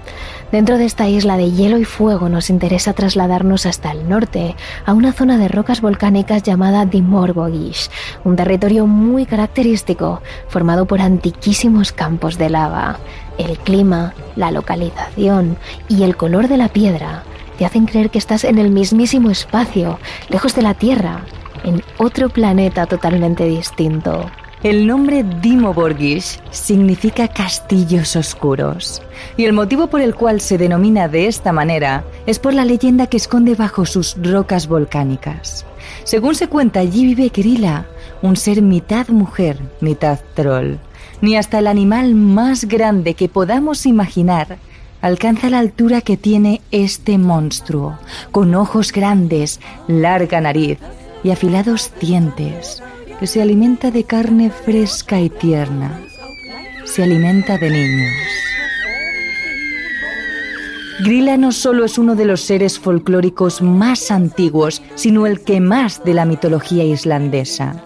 Dentro 0.52 0.76
de 0.76 0.84
esta 0.84 1.08
isla 1.08 1.38
de 1.38 1.50
hielo 1.50 1.78
y 1.78 1.84
fuego 1.86 2.28
nos 2.28 2.50
interesa 2.50 2.92
trasladarnos 2.92 3.64
hasta 3.64 3.90
el 3.90 4.06
norte, 4.06 4.54
a 4.84 4.92
una 4.92 5.14
zona 5.14 5.38
de 5.38 5.48
rocas 5.48 5.80
volcánicas 5.80 6.42
llamada 6.42 6.84
Dimorbogish, 6.84 7.88
un 8.24 8.36
territorio 8.36 8.86
muy 8.86 9.24
característico 9.24 10.20
formado 10.48 10.84
por 10.84 11.00
antiquísimos 11.00 11.92
campos 11.92 12.36
de 12.36 12.50
lava. 12.50 12.98
El 13.38 13.56
clima, 13.58 14.12
la 14.36 14.50
localización 14.50 15.56
y 15.88 16.02
el 16.02 16.18
color 16.18 16.48
de 16.48 16.58
la 16.58 16.68
piedra 16.68 17.22
te 17.56 17.64
hacen 17.64 17.86
creer 17.86 18.10
que 18.10 18.18
estás 18.18 18.44
en 18.44 18.58
el 18.58 18.70
mismísimo 18.70 19.30
espacio, 19.30 19.98
lejos 20.28 20.54
de 20.54 20.62
la 20.62 20.74
Tierra, 20.74 21.22
en 21.64 21.82
otro 21.98 22.28
planeta 22.28 22.86
totalmente 22.86 23.44
distinto. 23.44 24.30
El 24.62 24.86
nombre 24.86 25.24
Dimoborgish 25.40 26.38
significa 26.52 27.26
castillos 27.26 28.14
oscuros, 28.14 29.02
y 29.36 29.44
el 29.44 29.52
motivo 29.52 29.88
por 29.88 30.00
el 30.00 30.14
cual 30.14 30.40
se 30.40 30.56
denomina 30.56 31.08
de 31.08 31.26
esta 31.26 31.52
manera 31.52 32.04
es 32.26 32.38
por 32.38 32.54
la 32.54 32.64
leyenda 32.64 33.08
que 33.08 33.16
esconde 33.16 33.56
bajo 33.56 33.84
sus 33.86 34.16
rocas 34.22 34.68
volcánicas. 34.68 35.66
Según 36.04 36.36
se 36.36 36.46
cuenta, 36.46 36.78
allí 36.78 37.06
vive 37.06 37.32
Grilla, 37.34 37.86
un 38.22 38.36
ser 38.36 38.62
mitad 38.62 39.08
mujer, 39.08 39.58
mitad 39.80 40.20
troll. 40.34 40.76
Ni 41.20 41.36
hasta 41.36 41.58
el 41.58 41.66
animal 41.66 42.14
más 42.14 42.66
grande 42.66 43.14
que 43.14 43.28
podamos 43.28 43.84
imaginar 43.84 44.58
alcanza 45.00 45.50
la 45.50 45.58
altura 45.58 46.00
que 46.00 46.16
tiene 46.16 46.60
este 46.70 47.18
monstruo, 47.18 47.98
con 48.30 48.54
ojos 48.54 48.92
grandes, 48.92 49.60
larga 49.88 50.40
nariz, 50.40 50.78
y 51.24 51.30
afilados 51.30 51.92
dientes, 52.00 52.82
que 53.18 53.26
se 53.26 53.42
alimenta 53.42 53.90
de 53.90 54.04
carne 54.04 54.50
fresca 54.50 55.20
y 55.20 55.30
tierna. 55.30 56.00
Se 56.84 57.02
alimenta 57.02 57.58
de 57.58 57.70
niños. 57.70 58.12
Grilla 61.04 61.36
no 61.36 61.52
solo 61.52 61.84
es 61.84 61.98
uno 61.98 62.14
de 62.14 62.24
los 62.24 62.42
seres 62.42 62.78
folclóricos 62.78 63.62
más 63.62 64.10
antiguos, 64.10 64.82
sino 64.94 65.26
el 65.26 65.40
que 65.40 65.60
más 65.60 66.04
de 66.04 66.14
la 66.14 66.24
mitología 66.24 66.84
islandesa. 66.84 67.84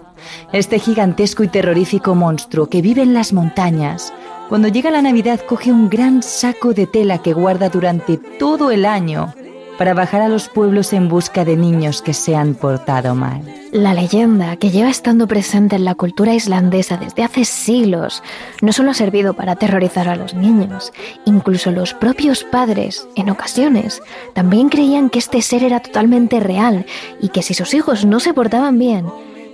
Este 0.53 0.79
gigantesco 0.79 1.45
y 1.45 1.49
terrorífico 1.49 2.15
monstruo 2.15 2.69
que 2.69 2.83
vive 2.83 3.03
en 3.03 3.15
las 3.15 3.33
montañas, 3.33 4.13
cuando 4.49 4.69
llega 4.69 4.91
la 4.91 5.03
Navidad 5.03 5.41
coge 5.41 5.73
un 5.73 5.89
gran 5.89 6.23
saco 6.23 6.73
de 6.73 6.87
tela 6.87 7.19
que 7.19 7.33
guarda 7.33 7.69
durante 7.69 8.17
todo 8.17 8.71
el 8.71 8.85
año 8.85 9.35
para 9.79 9.95
bajar 9.95 10.23
a 10.23 10.29
los 10.29 10.49
pueblos 10.49 10.93
en 10.93 11.09
busca 11.09 11.45
de 11.45 11.57
niños 11.57 12.03
que 12.03 12.15
se 12.15 12.35
han 12.35 12.55
portado 12.55 13.15
mal. 13.15 13.43
La 13.73 13.95
leyenda, 13.95 14.57
que 14.57 14.71
lleva 14.71 14.91
estando 14.91 15.27
presente 15.27 15.77
en 15.77 15.85
la 15.85 15.95
cultura 15.95 16.35
islandesa 16.35 16.97
desde 16.97 17.25
hace 17.25 17.45
siglos, 17.45 18.23
no 18.63 18.73
solo 18.73 18.91
ha 18.91 18.95
servido 18.95 19.35
para 19.35 19.53
aterrorizar 19.53 20.09
a 20.09 20.17
los 20.17 20.35
niños, 20.35 20.93
incluso 21.25 21.71
los 21.71 21.95
propios 21.95 22.45
padres, 22.45 23.07
en 23.17 23.31
ocasiones, 23.31 24.03
también 24.35 24.69
creían 24.69 25.11
que 25.11 25.19
este 25.19 25.43
ser 25.43 25.63
era 25.63 25.81
totalmente 25.81 26.41
real 26.41 26.87
y 27.21 27.29
que 27.29 27.43
si 27.43 27.55
sus 27.55 27.75
hijos 27.75 28.05
no 28.05 28.21
se 28.21 28.35
portaban 28.35 28.79
bien, 28.79 29.07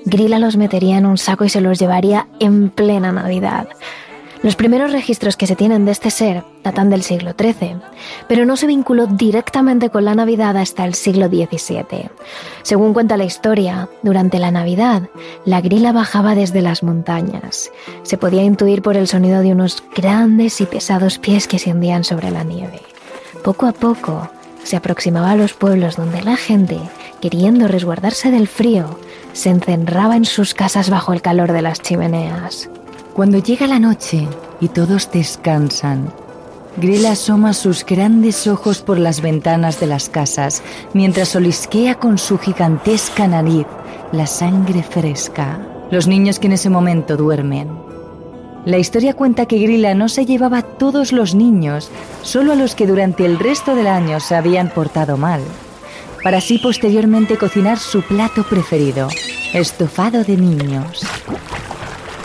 Grilla 0.05 0.39
los 0.39 0.57
metería 0.57 0.99
en 0.99 1.07
un 1.07 1.17
saco 1.17 1.45
y 1.45 1.49
se 1.49 1.61
los 1.61 1.79
llevaría 1.79 2.27
en 2.41 2.71
plena 2.71 3.13
Navidad. 3.13 3.69
Los 4.43 4.57
primeros 4.57 4.91
registros 4.91 5.37
que 5.37 5.47
se 5.47 5.55
tienen 5.55 5.85
de 5.85 5.93
este 5.93 6.11
ser 6.11 6.43
datan 6.65 6.91
del 6.91 7.05
siglo 7.05 7.33
XIII, 7.39 7.77
pero 8.27 8.45
no 8.45 8.57
se 8.57 8.67
vinculó 8.67 9.07
directamente 9.07 9.89
con 9.89 10.05
la 10.05 10.17
Navidad 10.17 10.57
hasta 10.57 10.85
el 10.85 10.95
siglo 10.95 11.29
XVII. 11.29 12.11
Según 12.63 12.93
cuenta 12.93 13.17
la 13.17 13.25
historia, 13.25 13.89
durante 14.03 14.41
la 14.41 14.51
Navidad, 14.51 15.03
la 15.45 15.61
grila 15.61 15.93
bajaba 15.93 16.35
desde 16.35 16.61
las 16.61 16.83
montañas. 16.83 17.71
Se 18.03 18.19
podía 18.19 18.43
intuir 18.43 18.83
por 18.83 18.97
el 18.97 19.07
sonido 19.07 19.43
de 19.43 19.53
unos 19.53 19.85
grandes 19.95 20.61
y 20.61 20.67
pesados 20.67 21.19
pies 21.19 21.47
que 21.47 21.61
se 21.61 21.71
hundían 21.71 22.03
sobre 22.03 22.33
la 22.33 22.43
nieve. 22.43 22.81
Poco 23.45 23.67
a 23.67 23.73
poco, 23.73 24.29
se 24.65 24.77
aproximaba 24.77 25.31
a 25.31 25.37
los 25.37 25.55
pueblos 25.55 25.95
donde 25.95 26.21
la 26.23 26.37
gente, 26.37 26.81
queriendo 27.21 27.69
resguardarse 27.69 28.33
del 28.33 28.49
frío, 28.49 28.99
se 29.35 29.51
encerraba 29.51 30.17
en 30.17 30.25
sus 30.25 30.53
casas 30.53 30.91
bajo 30.91 31.13
el 31.13 31.23
calor 31.23 31.53
de 31.53 31.63
las 31.63 31.81
chimeneas. 31.81 32.69
Cuando 33.15 33.39
llega 33.39 33.67
la 33.67 33.79
noche 33.79 34.27
y 34.59 34.69
todos 34.69 35.11
descansan, 35.11 36.11
Grilla 36.79 37.13
asoma 37.13 37.53
sus 37.53 37.85
grandes 37.85 38.47
ojos 38.47 38.81
por 38.81 38.99
las 38.99 39.21
ventanas 39.21 39.79
de 39.81 39.87
las 39.87 40.09
casas 40.09 40.63
mientras 40.95 41.37
olisquea 41.37 41.97
con 41.97 42.17
su 42.17 42.39
gigantesca 42.39 43.29
nariz 43.29 43.67
la 44.13 44.27
sangre 44.27 44.83
fresca. 44.83 45.61
Los 45.91 46.07
niños 46.07 46.39
que 46.39 46.47
en 46.47 46.55
ese 46.55 46.71
momento 46.71 47.19
duermen. 47.19 47.69
La 48.65 48.79
historia 48.79 49.13
cuenta 49.13 49.45
que 49.45 49.59
Grilla 49.59 49.95
no 49.95 50.09
se 50.09 50.25
llevaba 50.25 50.59
a 50.59 50.63
todos 50.63 51.13
los 51.13 51.35
niños, 51.35 51.91
solo 52.23 52.53
a 52.53 52.55
los 52.55 52.75
que 52.75 52.87
durante 52.87 53.27
el 53.27 53.39
resto 53.39 53.75
del 53.75 53.89
año 53.89 54.21
se 54.21 54.37
habían 54.37 54.71
portado 54.71 55.19
mal, 55.19 55.43
para 56.25 56.39
así 56.39 56.57
posteriormente 56.59 57.37
cocinar 57.37 57.79
su 57.79 58.01
plato 58.01 58.45
preferido, 58.45 59.09
estofado 59.53 60.25
de 60.25 60.39
niños. 60.39 61.05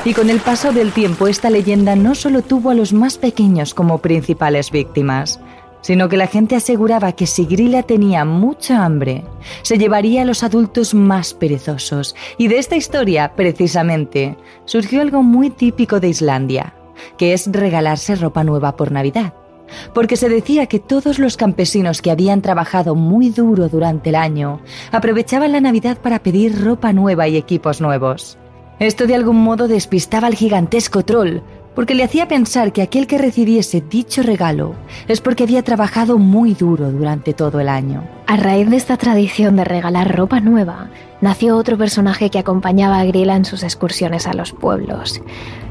Y 0.07 0.13
con 0.13 0.29
el 0.29 0.39
paso 0.39 0.71
del 0.71 0.93
tiempo 0.93 1.27
esta 1.27 1.49
leyenda 1.49 1.97
no 1.97 2.15
solo 2.15 2.41
tuvo 2.41 2.69
a 2.69 2.73
los 2.73 2.93
más 2.93 3.17
pequeños 3.17 3.73
como 3.73 3.97
principales 3.97 4.71
víctimas, 4.71 5.41
sino 5.81 6.07
que 6.07 6.15
la 6.15 6.27
gente 6.27 6.55
aseguraba 6.55 7.11
que 7.11 7.27
si 7.27 7.43
Grilla 7.43 7.83
tenía 7.83 8.23
mucha 8.23 8.85
hambre, 8.85 9.25
se 9.63 9.77
llevaría 9.77 10.21
a 10.21 10.25
los 10.25 10.43
adultos 10.43 10.93
más 10.93 11.33
perezosos. 11.33 12.15
Y 12.37 12.47
de 12.47 12.57
esta 12.57 12.77
historia, 12.77 13.33
precisamente, 13.35 14.37
surgió 14.63 15.01
algo 15.01 15.23
muy 15.23 15.49
típico 15.49 15.99
de 15.99 16.07
Islandia, 16.07 16.73
que 17.17 17.33
es 17.33 17.51
regalarse 17.51 18.15
ropa 18.15 18.45
nueva 18.45 18.77
por 18.77 18.93
Navidad. 18.93 19.33
Porque 19.93 20.15
se 20.15 20.29
decía 20.29 20.67
que 20.67 20.79
todos 20.79 21.19
los 21.19 21.35
campesinos 21.35 22.01
que 22.01 22.11
habían 22.11 22.41
trabajado 22.41 22.95
muy 22.95 23.29
duro 23.29 23.67
durante 23.67 24.11
el 24.11 24.15
año 24.15 24.61
aprovechaban 24.93 25.51
la 25.51 25.59
Navidad 25.59 25.97
para 25.97 26.19
pedir 26.19 26.63
ropa 26.63 26.93
nueva 26.93 27.27
y 27.27 27.35
equipos 27.35 27.81
nuevos. 27.81 28.37
Esto 28.79 29.07
de 29.07 29.15
algún 29.15 29.41
modo 29.41 29.67
despistaba 29.67 30.27
al 30.27 30.35
gigantesco 30.35 31.03
troll, 31.03 31.39
porque 31.73 31.95
le 31.95 32.03
hacía 32.03 32.27
pensar 32.27 32.73
que 32.73 32.83
aquel 32.83 33.07
que 33.07 33.17
recibiese 33.17 33.81
dicho 33.81 34.21
regalo 34.21 34.75
es 35.07 35.19
porque 35.19 35.43
había 35.43 35.63
trabajado 35.63 36.19
muy 36.19 36.53
duro 36.53 36.91
durante 36.91 37.33
todo 37.33 37.59
el 37.59 37.69
año. 37.69 38.03
A 38.27 38.37
raíz 38.37 38.69
de 38.69 38.77
esta 38.77 38.97
tradición 38.97 39.55
de 39.55 39.63
regalar 39.63 40.15
ropa 40.15 40.39
nueva, 40.39 40.89
nació 41.21 41.55
otro 41.55 41.77
personaje 41.77 42.29
que 42.29 42.39
acompañaba 42.39 42.99
a 42.99 43.05
Grilla 43.05 43.35
en 43.35 43.45
sus 43.45 43.63
excursiones 43.63 44.27
a 44.27 44.33
los 44.33 44.53
pueblos. 44.53 45.21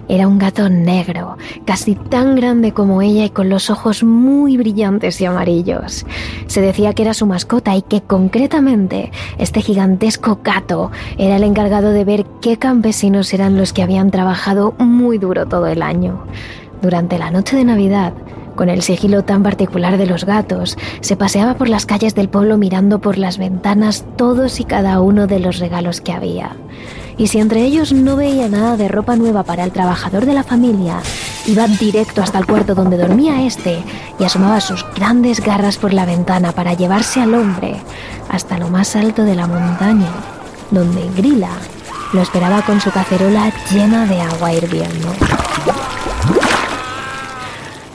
Era 0.09 0.29
un 0.29 0.39
gato 0.39 0.69
negro, 0.69 1.37
casi 1.65 1.97
tan 1.97 2.37
grande 2.37 2.73
como 2.73 3.03
ella 3.03 3.25
y 3.25 3.31
con 3.31 3.49
los 3.49 3.71
ojos 3.71 4.05
muy 4.05 4.57
brillantes 4.57 5.21
y 5.21 5.25
amarillos. 5.25 6.07
Se 6.47 6.61
decía 6.61 6.95
que 6.95 7.03
era 7.03 7.15
su 7.15 7.27
mascota 7.27 7.75
y 7.75 7.83
que 7.83 8.03
concretamente 8.03 9.11
este 9.39 9.63
gigantesco 9.63 10.41
gato 10.45 10.93
era 11.19 11.37
el 11.37 11.43
encargado 11.43 11.91
de 11.91 12.05
ver 12.05 12.25
qué 12.41 12.57
campesinos 12.57 13.35
eran 13.35 13.57
los 13.57 13.73
que 13.73 13.83
habían 13.83 14.13
trabajado 14.13 14.75
muy 14.79 15.19
duro 15.19 15.47
todo 15.47 15.67
el 15.67 15.83
año. 15.83 16.25
Durante 16.83 17.19
la 17.19 17.33
noche 17.33 17.57
de 17.57 17.65
Navidad, 17.65 18.13
con 18.55 18.69
el 18.69 18.83
sigilo 18.83 19.25
tan 19.25 19.43
particular 19.43 19.99
de 19.99 20.07
los 20.07 20.25
gatos, 20.25 20.79
se 21.01 21.17
paseaba 21.17 21.55
por 21.55 21.69
las 21.69 21.85
calles 21.85 22.15
del 22.15 22.29
pueblo 22.29 22.59
mirando 22.59 23.01
por 23.01 23.19
las 23.19 23.39
ventanas 23.39 24.07
todos 24.17 24.61
y 24.61 24.65
cada 24.65 25.01
uno 25.01 25.27
de 25.27 25.41
los 25.41 25.59
regalos 25.59 26.01
que 26.01 26.13
había 26.13 26.57
y 27.19 27.29
si 27.29 27.39
entre 27.39 27.63
ellos 27.63 27.93
no 27.93 28.17
veía 28.17 28.49
nada 28.49 28.77
de 28.77 28.89
ropa 28.89 29.17
nueva 29.17 29.43
para 29.43 29.65
el 29.65 29.73
trabajador 29.73 30.27
de 30.27 30.35
la 30.35 30.43
familia, 30.43 31.01
iba 31.47 31.67
directo 31.67 32.23
hasta 32.23 32.39
el 32.39 32.47
cuarto 32.47 32.75
donde 32.75 32.99
dormía 32.99 33.43
este 33.43 33.83
y 34.19 34.25
asomaba 34.25 34.61
sus 34.61 34.85
grandes 34.95 35.41
garras 35.41 35.79
por 35.79 35.95
la 35.95 36.05
ventana 36.05 36.53
para 36.53 36.75
llevarse 36.75 37.21
al 37.21 37.35
hombre 37.35 37.77
hasta 38.29 38.59
lo 38.59 38.69
más 38.69 38.97
alto 38.97 39.25
de 39.25 39.35
la 39.35 39.47
montaña, 39.47 40.11
donde 40.71 41.09
Grilla 41.17 41.53
lo 42.13 42.21
esperaba 42.21 42.63
con 42.63 42.81
su 42.81 42.91
cacerola 42.91 43.53
llena 43.71 44.07
de 44.07 44.21
agua 44.21 44.53
hirviendo. 44.53 45.09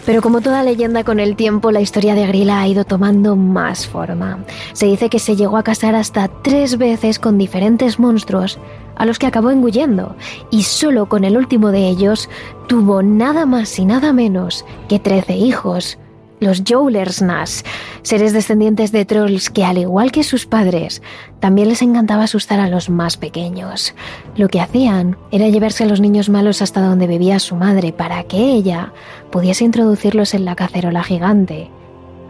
Pero 0.05 0.21
como 0.21 0.41
toda 0.41 0.63
leyenda 0.63 1.03
con 1.03 1.19
el 1.19 1.35
tiempo, 1.35 1.71
la 1.71 1.81
historia 1.81 2.15
de 2.15 2.25
Grilla 2.25 2.61
ha 2.61 2.67
ido 2.67 2.85
tomando 2.85 3.35
más 3.35 3.87
forma. 3.87 4.43
Se 4.73 4.87
dice 4.87 5.09
que 5.09 5.19
se 5.19 5.35
llegó 5.35 5.57
a 5.57 5.63
casar 5.63 5.95
hasta 5.95 6.27
tres 6.27 6.77
veces 6.77 7.19
con 7.19 7.37
diferentes 7.37 7.99
monstruos 7.99 8.59
a 8.95 9.05
los 9.05 9.19
que 9.19 9.27
acabó 9.27 9.51
engullendo, 9.51 10.15
y 10.49 10.63
solo 10.63 11.07
con 11.07 11.23
el 11.23 11.37
último 11.37 11.71
de 11.71 11.87
ellos 11.87 12.29
tuvo 12.67 13.01
nada 13.01 13.45
más 13.45 13.79
y 13.79 13.85
nada 13.85 14.13
menos 14.13 14.65
que 14.89 14.99
trece 14.99 15.35
hijos, 15.35 15.97
los 16.41 16.63
Joulersnas, 16.67 17.63
seres 18.01 18.33
descendientes 18.33 18.91
de 18.91 19.05
trolls 19.05 19.49
que, 19.49 19.63
al 19.63 19.77
igual 19.77 20.11
que 20.11 20.23
sus 20.23 20.47
padres, 20.47 21.01
también 21.39 21.69
les 21.69 21.83
encantaba 21.83 22.23
asustar 22.23 22.59
a 22.59 22.67
los 22.67 22.89
más 22.89 23.15
pequeños. 23.15 23.93
Lo 24.35 24.49
que 24.49 24.59
hacían 24.59 25.17
era 25.31 25.47
llevarse 25.47 25.83
a 25.83 25.87
los 25.87 26.01
niños 26.01 26.29
malos 26.29 26.63
hasta 26.63 26.81
donde 26.81 27.05
vivía 27.05 27.39
su 27.39 27.55
madre 27.55 27.93
para 27.93 28.23
que 28.23 28.37
ella 28.37 28.91
pudiese 29.31 29.63
introducirlos 29.63 30.33
en 30.33 30.43
la 30.43 30.55
cacerola 30.55 31.03
gigante. 31.03 31.69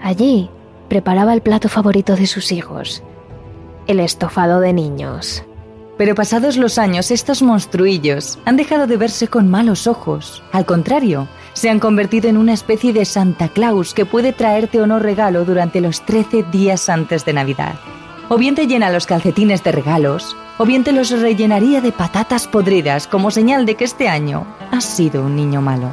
Allí 0.04 0.50
preparaba 0.90 1.34
el 1.34 1.42
plato 1.42 1.70
favorito 1.70 2.18
de 2.18 2.28
sus 2.28 2.52
hijos, 2.52 3.02
el 3.88 4.02
estofado 4.02 4.60
de 4.60 4.74
niños. 4.74 5.46
Pero 6.02 6.16
pasados 6.16 6.58
los 6.58 6.80
años, 6.80 7.12
estos 7.12 7.44
monstruillos 7.44 8.40
han 8.46 8.58
dejado 8.58 8.88
de 8.88 8.98
verse 8.98 9.28
con 9.28 9.48
malos 9.48 9.86
ojos. 9.86 10.42
Al 10.52 10.66
contrario, 10.66 11.28
se 11.54 11.70
han 11.70 11.80
convertido 11.80 12.28
en 12.28 12.38
una 12.38 12.54
especie 12.54 12.92
de 12.92 13.06
Santa 13.06 13.50
Claus 13.50 13.94
que 13.94 14.08
puede 14.08 14.34
traerte 14.34 14.82
o 14.82 14.88
no 14.88 14.98
regalo 14.98 15.46
durante 15.46 15.80
los 15.80 16.04
13 16.04 16.42
días 16.52 16.90
antes 16.90 17.24
de 17.24 17.34
Navidad. 17.34 17.76
O 18.30 18.38
bien 18.40 18.56
te 18.56 18.66
llena 18.66 18.90
los 18.90 19.06
calcetines 19.06 19.64
de 19.64 19.74
regalos, 19.74 20.36
o 20.58 20.66
bien 20.66 20.84
te 20.84 20.92
los 20.92 21.12
rellenaría 21.12 21.82
de 21.82 21.92
patatas 21.92 22.48
podridas 22.48 23.06
como 23.06 23.30
señal 23.30 23.68
de 23.68 23.76
que 23.76 23.84
este 23.84 24.08
año 24.08 24.48
has 24.72 24.86
sido 24.86 25.24
un 25.24 25.36
niño 25.36 25.62
malo. 25.62 25.92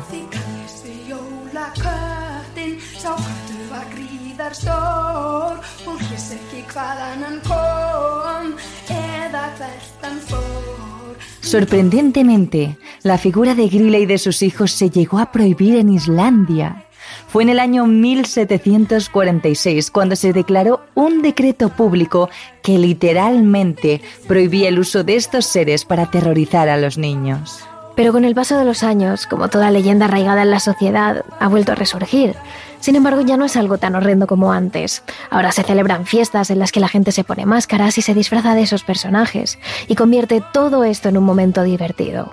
Sorprendentemente, 11.40 12.76
la 13.02 13.16
figura 13.16 13.54
de 13.54 13.68
Grilla 13.68 13.98
y 13.98 14.06
de 14.06 14.18
sus 14.18 14.42
hijos 14.42 14.72
se 14.72 14.90
llegó 14.90 15.18
a 15.18 15.32
prohibir 15.32 15.76
en 15.76 15.88
Islandia. 15.88 16.84
Fue 17.28 17.42
en 17.42 17.48
el 17.48 17.58
año 17.58 17.86
1746 17.86 19.90
cuando 19.90 20.14
se 20.14 20.32
declaró 20.32 20.82
un 20.94 21.22
decreto 21.22 21.70
público 21.70 22.28
que 22.62 22.78
literalmente 22.78 24.02
prohibía 24.26 24.68
el 24.68 24.78
uso 24.78 25.04
de 25.04 25.16
estos 25.16 25.46
seres 25.46 25.84
para 25.84 26.04
aterrorizar 26.04 26.68
a 26.68 26.76
los 26.76 26.98
niños. 26.98 27.60
Pero 27.96 28.12
con 28.12 28.24
el 28.24 28.34
paso 28.34 28.58
de 28.58 28.64
los 28.64 28.82
años, 28.82 29.26
como 29.26 29.48
toda 29.48 29.70
leyenda 29.70 30.04
arraigada 30.04 30.42
en 30.42 30.50
la 30.50 30.60
sociedad, 30.60 31.24
ha 31.40 31.48
vuelto 31.48 31.72
a 31.72 31.74
resurgir. 31.74 32.34
Sin 32.80 32.96
embargo, 32.96 33.20
ya 33.20 33.36
no 33.36 33.44
es 33.44 33.56
algo 33.56 33.78
tan 33.78 33.94
horrendo 33.94 34.26
como 34.26 34.52
antes. 34.52 35.02
Ahora 35.30 35.52
se 35.52 35.62
celebran 35.62 36.06
fiestas 36.06 36.50
en 36.50 36.58
las 36.58 36.72
que 36.72 36.80
la 36.80 36.88
gente 36.88 37.12
se 37.12 37.24
pone 37.24 37.46
máscaras 37.46 37.98
y 37.98 38.02
se 38.02 38.14
disfraza 38.14 38.54
de 38.54 38.62
esos 38.62 38.84
personajes, 38.84 39.58
y 39.88 39.94
convierte 39.94 40.42
todo 40.52 40.84
esto 40.84 41.08
en 41.08 41.18
un 41.18 41.24
momento 41.24 41.62
divertido. 41.62 42.32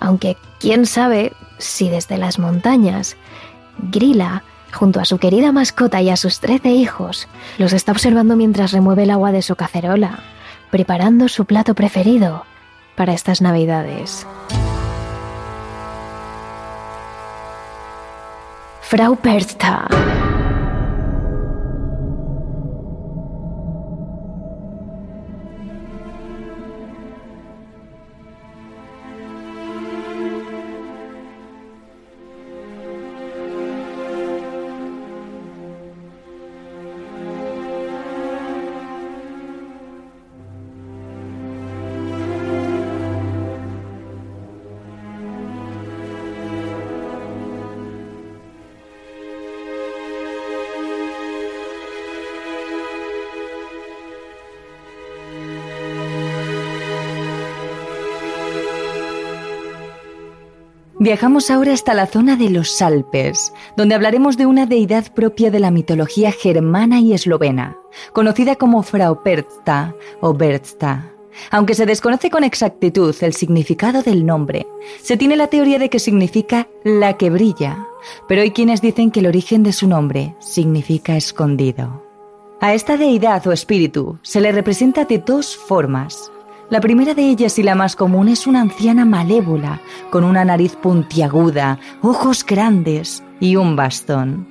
Aunque 0.00 0.36
quién 0.60 0.86
sabe 0.86 1.32
si 1.58 1.88
desde 1.88 2.18
las 2.18 2.38
montañas, 2.38 3.16
Grilla, 3.78 4.42
junto 4.72 5.00
a 5.00 5.04
su 5.04 5.18
querida 5.18 5.52
mascota 5.52 6.00
y 6.02 6.10
a 6.10 6.16
sus 6.16 6.40
trece 6.40 6.70
hijos, 6.70 7.28
los 7.58 7.72
está 7.72 7.92
observando 7.92 8.36
mientras 8.36 8.72
remueve 8.72 9.04
el 9.04 9.10
agua 9.10 9.32
de 9.32 9.42
su 9.42 9.56
cacerola, 9.56 10.20
preparando 10.70 11.28
su 11.28 11.44
plato 11.44 11.74
preferido 11.74 12.44
para 12.96 13.12
estas 13.12 13.40
navidades. 13.40 14.26
Frau 18.88 19.16
Persta. 19.16 20.17
Viajamos 61.08 61.50
ahora 61.50 61.72
hasta 61.72 61.94
la 61.94 62.06
zona 62.06 62.36
de 62.36 62.50
los 62.50 62.82
Alpes, 62.82 63.54
donde 63.78 63.94
hablaremos 63.94 64.36
de 64.36 64.44
una 64.44 64.66
deidad 64.66 65.10
propia 65.14 65.50
de 65.50 65.58
la 65.58 65.70
mitología 65.70 66.32
germana 66.32 67.00
y 67.00 67.14
eslovena, 67.14 67.78
conocida 68.12 68.56
como 68.56 68.82
Frau 68.82 69.22
Persta 69.22 69.94
o 70.20 70.34
Bertsta. 70.34 71.10
Aunque 71.50 71.72
se 71.72 71.86
desconoce 71.86 72.28
con 72.28 72.44
exactitud 72.44 73.16
el 73.22 73.32
significado 73.32 74.02
del 74.02 74.26
nombre, 74.26 74.66
se 75.00 75.16
tiene 75.16 75.36
la 75.36 75.46
teoría 75.46 75.78
de 75.78 75.88
que 75.88 75.98
significa 75.98 76.68
la 76.84 77.16
que 77.16 77.30
brilla, 77.30 77.86
pero 78.28 78.42
hay 78.42 78.50
quienes 78.50 78.82
dicen 78.82 79.10
que 79.10 79.20
el 79.20 79.28
origen 79.28 79.62
de 79.62 79.72
su 79.72 79.88
nombre 79.88 80.34
significa 80.40 81.16
escondido. 81.16 82.04
A 82.60 82.74
esta 82.74 82.98
deidad 82.98 83.46
o 83.46 83.52
espíritu 83.52 84.18
se 84.20 84.42
le 84.42 84.52
representa 84.52 85.06
de 85.06 85.16
dos 85.16 85.56
formas, 85.56 86.30
la 86.70 86.80
primera 86.80 87.14
de 87.14 87.28
ellas 87.28 87.58
y 87.58 87.62
la 87.62 87.74
más 87.74 87.96
común 87.96 88.28
es 88.28 88.46
una 88.46 88.60
anciana 88.60 89.04
malévola, 89.04 89.80
con 90.10 90.24
una 90.24 90.44
nariz 90.44 90.76
puntiaguda, 90.76 91.78
ojos 92.02 92.44
grandes 92.44 93.22
y 93.40 93.56
un 93.56 93.74
bastón. 93.74 94.46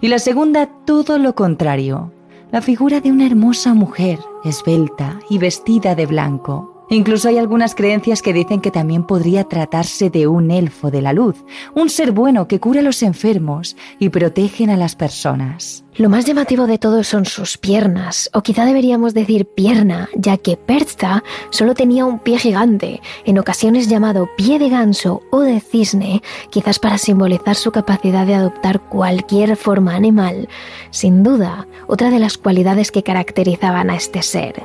Y 0.00 0.08
la 0.08 0.18
segunda 0.18 0.66
todo 0.86 1.18
lo 1.18 1.34
contrario, 1.34 2.12
la 2.50 2.62
figura 2.62 3.00
de 3.00 3.12
una 3.12 3.26
hermosa 3.26 3.74
mujer, 3.74 4.18
esbelta 4.44 5.18
y 5.28 5.38
vestida 5.38 5.94
de 5.94 6.06
blanco. 6.06 6.77
Incluso 6.90 7.28
hay 7.28 7.36
algunas 7.36 7.74
creencias 7.74 8.22
que 8.22 8.32
dicen 8.32 8.60
que 8.60 8.70
también 8.70 9.04
podría 9.04 9.44
tratarse 9.44 10.08
de 10.08 10.26
un 10.26 10.50
elfo 10.50 10.90
de 10.90 11.02
la 11.02 11.12
luz, 11.12 11.44
un 11.74 11.90
ser 11.90 12.12
bueno 12.12 12.48
que 12.48 12.60
cura 12.60 12.80
a 12.80 12.82
los 12.82 13.02
enfermos 13.02 13.76
y 13.98 14.08
protegen 14.08 14.70
a 14.70 14.76
las 14.76 14.96
personas. 14.96 15.84
Lo 15.96 16.08
más 16.08 16.24
llamativo 16.24 16.66
de 16.66 16.78
todo 16.78 17.04
son 17.04 17.26
sus 17.26 17.58
piernas, 17.58 18.30
o 18.32 18.42
quizá 18.42 18.64
deberíamos 18.64 19.12
decir 19.14 19.46
pierna, 19.46 20.08
ya 20.14 20.38
que 20.38 20.56
Persta 20.56 21.24
solo 21.50 21.74
tenía 21.74 22.06
un 22.06 22.20
pie 22.20 22.38
gigante, 22.38 23.02
en 23.26 23.38
ocasiones 23.38 23.88
llamado 23.88 24.30
pie 24.36 24.58
de 24.58 24.70
ganso 24.70 25.22
o 25.30 25.40
de 25.40 25.60
cisne, 25.60 26.22
quizás 26.50 26.78
para 26.78 26.96
simbolizar 26.98 27.56
su 27.56 27.70
capacidad 27.70 28.26
de 28.26 28.34
adoptar 28.34 28.80
cualquier 28.80 29.56
forma 29.56 29.94
animal, 29.94 30.48
sin 30.90 31.22
duda, 31.22 31.66
otra 31.86 32.10
de 32.10 32.20
las 32.20 32.38
cualidades 32.38 32.92
que 32.92 33.02
caracterizaban 33.02 33.90
a 33.90 33.96
este 33.96 34.22
ser. 34.22 34.62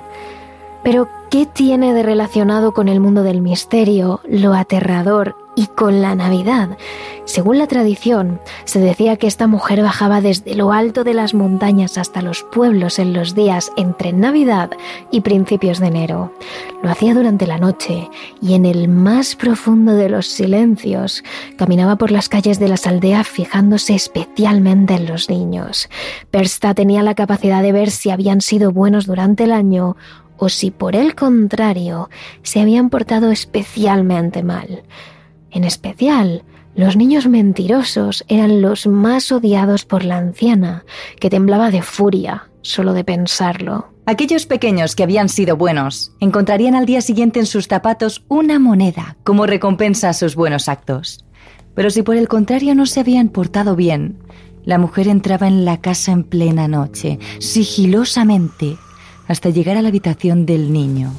Pero, 0.84 1.08
¿qué 1.30 1.46
tiene 1.46 1.94
de 1.94 2.04
relacionado 2.04 2.74
con 2.74 2.90
el 2.90 3.00
mundo 3.00 3.24
del 3.24 3.42
misterio, 3.42 4.20
lo 4.28 4.54
aterrador 4.54 5.36
y 5.56 5.68
con 5.68 6.02
la 6.02 6.14
Navidad? 6.14 6.78
Según 7.26 7.58
la 7.58 7.68
tradición, 7.68 8.42
se 8.66 8.80
decía 8.80 9.16
que 9.16 9.28
esta 9.28 9.48
mujer 9.48 9.82
bajaba 9.82 10.20
desde 10.20 10.56
lo 10.56 10.74
alto 10.74 11.06
de 11.06 11.14
las 11.14 11.34
montañas 11.34 11.98
hasta 11.98 12.22
los 12.22 12.44
pueblos 12.44 13.00
en 13.00 13.14
los 13.14 13.34
días 13.34 13.72
entre 13.78 14.12
Navidad 14.12 14.72
y 15.10 15.22
principios 15.22 15.80
de 15.80 15.88
enero. 15.88 16.34
Lo 16.82 16.90
hacía 16.90 17.14
durante 17.14 17.48
la 17.48 17.58
noche 17.58 18.10
y 18.42 18.56
en 18.56 18.66
el 18.66 18.90
más 18.90 19.38
profundo 19.38 19.94
de 19.94 20.10
los 20.10 20.28
silencios 20.28 21.24
caminaba 21.58 21.96
por 21.96 22.12
las 22.12 22.28
calles 22.28 22.60
de 22.60 22.68
las 22.68 22.86
aldeas 22.88 23.26
fijándose 23.26 23.96
especialmente 23.96 24.96
en 24.96 25.06
los 25.06 25.30
niños. 25.30 25.90
Persta 26.30 26.74
tenía 26.74 27.04
la 27.04 27.16
capacidad 27.16 27.62
de 27.62 27.72
ver 27.72 27.90
si 27.90 28.10
habían 28.10 28.42
sido 28.42 28.74
buenos 28.74 29.06
durante 29.06 29.46
el 29.46 29.54
año 29.54 29.96
o 30.38 30.50
si 30.50 30.72
por 30.72 30.96
el 30.96 31.16
contrario 31.16 32.10
se 32.42 32.62
habían 32.62 32.90
portado 32.90 33.32
especialmente 33.32 34.44
mal. 34.44 34.84
En 35.52 35.64
especial, 35.64 36.44
los 36.76 36.96
niños 36.96 37.28
mentirosos 37.28 38.26
eran 38.28 38.62
los 38.62 38.88
más 38.88 39.32
odiados 39.32 39.86
por 39.86 40.04
la 40.04 40.18
anciana, 40.18 40.86
que 41.20 41.30
temblaba 41.30 41.70
de 41.70 41.82
furia 41.82 42.50
solo 42.64 42.94
de 42.94 43.04
pensarlo. 43.04 43.90
Aquellos 44.06 44.46
pequeños 44.46 44.96
que 44.96 45.04
habían 45.04 45.30
sido 45.30 45.56
buenos 45.56 46.12
encontrarían 46.20 46.76
al 46.76 46.86
día 46.86 47.02
siguiente 47.02 47.40
en 47.40 47.46
sus 47.46 47.68
zapatos 47.68 48.26
una 48.28 48.58
moneda 48.58 49.18
como 49.24 49.46
recompensa 49.46 50.10
a 50.10 50.14
sus 50.14 50.36
buenos 50.36 50.68
actos. 50.68 51.24
Pero 51.76 51.90
si 51.90 52.02
por 52.02 52.16
el 52.16 52.28
contrario 52.28 52.76
no 52.76 52.86
se 52.86 53.00
habían 53.00 53.30
portado 53.30 53.76
bien, 53.76 54.18
la 54.66 54.78
mujer 54.78 55.08
entraba 55.08 55.48
en 55.48 55.66
la 55.66 55.80
casa 55.80 56.12
en 56.12 56.24
plena 56.24 56.68
noche, 56.68 57.20
sigilosamente, 57.40 58.78
hasta 59.28 59.50
llegar 59.50 59.78
a 59.78 59.82
la 59.82 59.90
habitación 59.90 60.46
del 60.46 60.74
niño, 60.74 61.12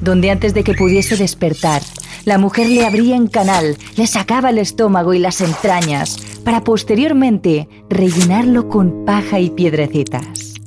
donde 0.00 0.30
antes 0.30 0.54
de 0.54 0.64
que 0.64 0.74
pudiese 0.74 1.16
despertar, 1.16 1.82
la 2.24 2.38
mujer 2.38 2.68
le 2.68 2.84
abría 2.84 3.16
en 3.16 3.26
canal, 3.26 3.76
le 3.96 4.06
sacaba 4.06 4.50
el 4.50 4.58
estómago 4.58 5.14
y 5.14 5.18
las 5.18 5.40
entrañas, 5.40 6.18
para 6.44 6.64
posteriormente 6.64 7.68
rellenarlo 7.88 8.68
con 8.68 9.04
paja 9.04 9.40
y 9.40 9.50
piedrecitas. 9.50 10.57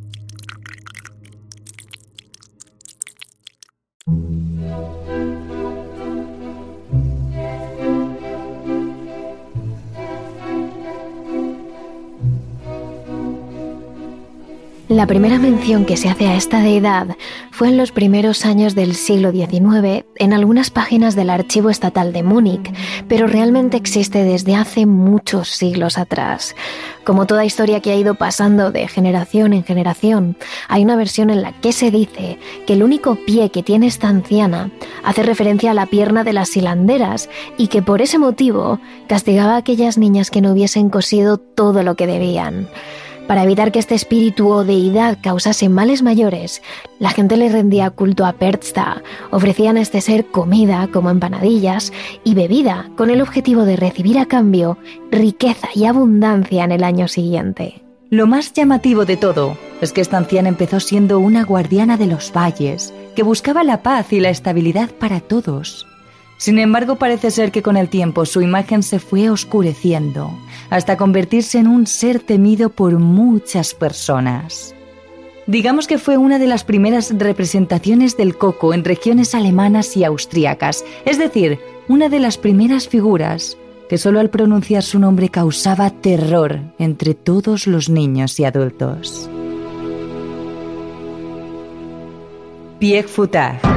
La 14.91 15.07
primera 15.07 15.39
mención 15.39 15.85
que 15.85 15.95
se 15.95 16.09
hace 16.09 16.27
a 16.27 16.35
esta 16.35 16.59
deidad 16.59 17.15
fue 17.49 17.69
en 17.69 17.77
los 17.77 17.93
primeros 17.93 18.45
años 18.45 18.75
del 18.75 18.93
siglo 18.93 19.31
XIX 19.31 20.03
en 20.17 20.33
algunas 20.33 20.69
páginas 20.69 21.15
del 21.15 21.29
Archivo 21.29 21.69
Estatal 21.69 22.11
de 22.11 22.23
Múnich, 22.23 22.73
pero 23.07 23.25
realmente 23.25 23.77
existe 23.77 24.25
desde 24.25 24.53
hace 24.53 24.85
muchos 24.85 25.47
siglos 25.47 25.97
atrás. 25.97 26.57
Como 27.05 27.25
toda 27.25 27.45
historia 27.45 27.79
que 27.79 27.91
ha 27.91 27.95
ido 27.95 28.15
pasando 28.15 28.69
de 28.69 28.85
generación 28.89 29.53
en 29.53 29.63
generación, 29.63 30.35
hay 30.67 30.83
una 30.83 30.97
versión 30.97 31.29
en 31.29 31.41
la 31.41 31.53
que 31.53 31.71
se 31.71 31.89
dice 31.89 32.37
que 32.67 32.73
el 32.73 32.83
único 32.83 33.15
pie 33.15 33.49
que 33.49 33.63
tiene 33.63 33.87
esta 33.87 34.09
anciana 34.09 34.71
hace 35.05 35.23
referencia 35.23 35.71
a 35.71 35.73
la 35.73 35.85
pierna 35.85 36.25
de 36.25 36.33
las 36.33 36.57
hilanderas 36.57 37.29
y 37.57 37.69
que 37.69 37.81
por 37.81 38.01
ese 38.01 38.19
motivo 38.19 38.81
castigaba 39.07 39.53
a 39.53 39.59
aquellas 39.59 39.97
niñas 39.97 40.29
que 40.29 40.41
no 40.41 40.51
hubiesen 40.51 40.89
cosido 40.89 41.37
todo 41.37 41.81
lo 41.81 41.95
que 41.95 42.07
debían. 42.07 42.67
Para 43.27 43.43
evitar 43.43 43.71
que 43.71 43.79
este 43.79 43.95
espíritu 43.95 44.49
o 44.49 44.63
deidad 44.63 45.17
causase 45.21 45.69
males 45.69 46.01
mayores, 46.01 46.61
la 46.99 47.11
gente 47.11 47.37
le 47.37 47.49
rendía 47.49 47.89
culto 47.89 48.25
a 48.25 48.33
Pertzta, 48.33 49.03
ofrecían 49.29 49.77
a 49.77 49.81
este 49.81 50.01
ser 50.01 50.25
comida 50.25 50.89
como 50.91 51.09
empanadillas 51.09 51.93
y 52.23 52.33
bebida 52.33 52.89
con 52.97 53.09
el 53.09 53.21
objetivo 53.21 53.63
de 53.63 53.77
recibir 53.77 54.19
a 54.19 54.25
cambio 54.25 54.77
riqueza 55.11 55.69
y 55.73 55.85
abundancia 55.85 56.63
en 56.63 56.71
el 56.71 56.83
año 56.83 57.07
siguiente. 57.07 57.83
Lo 58.09 58.27
más 58.27 58.51
llamativo 58.51 59.05
de 59.05 59.15
todo 59.15 59.57
es 59.79 59.93
que 59.93 60.01
esta 60.01 60.17
anciana 60.17 60.49
empezó 60.49 60.81
siendo 60.81 61.19
una 61.19 61.45
guardiana 61.45 61.95
de 61.95 62.07
los 62.07 62.33
valles, 62.35 62.93
que 63.15 63.23
buscaba 63.23 63.63
la 63.63 63.83
paz 63.83 64.11
y 64.11 64.19
la 64.19 64.29
estabilidad 64.29 64.89
para 64.91 65.21
todos. 65.21 65.87
Sin 66.41 66.57
embargo, 66.57 66.95
parece 66.95 67.29
ser 67.29 67.51
que 67.51 67.61
con 67.61 67.77
el 67.77 67.87
tiempo 67.87 68.25
su 68.25 68.41
imagen 68.41 68.81
se 68.81 68.97
fue 68.97 69.29
oscureciendo, 69.29 70.31
hasta 70.71 70.97
convertirse 70.97 71.59
en 71.59 71.67
un 71.67 71.85
ser 71.85 72.19
temido 72.19 72.71
por 72.71 72.97
muchas 72.97 73.75
personas. 73.75 74.73
Digamos 75.45 75.85
que 75.85 75.99
fue 75.99 76.17
una 76.17 76.39
de 76.39 76.47
las 76.47 76.63
primeras 76.63 77.13
representaciones 77.15 78.17
del 78.17 78.39
coco 78.39 78.73
en 78.73 78.83
regiones 78.83 79.35
alemanas 79.35 79.95
y 79.95 80.03
austríacas, 80.03 80.83
es 81.05 81.19
decir, 81.19 81.59
una 81.87 82.09
de 82.09 82.19
las 82.19 82.39
primeras 82.39 82.87
figuras 82.87 83.55
que 83.87 83.99
solo 83.99 84.19
al 84.19 84.31
pronunciar 84.31 84.81
su 84.81 84.97
nombre 84.97 85.29
causaba 85.29 85.91
terror 85.91 86.59
entre 86.79 87.13
todos 87.13 87.67
los 87.67 87.87
niños 87.87 88.39
y 88.39 88.45
adultos. 88.45 89.29
Pierre 92.79 93.07
Foutard 93.07 93.70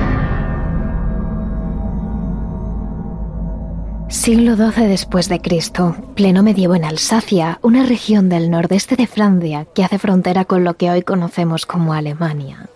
Siglo 4.15 4.55
XII 4.55 4.87
después 4.87 5.29
de 5.29 5.41
Cristo, 5.41 5.97
pleno 6.15 6.45
medievo 6.45 6.77
en 6.77 6.85
Alsacia, 6.85 7.59
una 7.63 7.85
región 7.85 8.29
del 8.29 8.49
nordeste 8.49 8.95
de 8.95 9.09
Francia 9.09 9.67
que 9.75 9.83
hace 9.83 9.99
frontera 9.99 10.45
con 10.45 10.63
lo 10.63 10.77
que 10.77 10.89
hoy 10.89 11.03
conocemos 11.03 11.67
como 11.67 11.95
Alemania. 11.95 12.69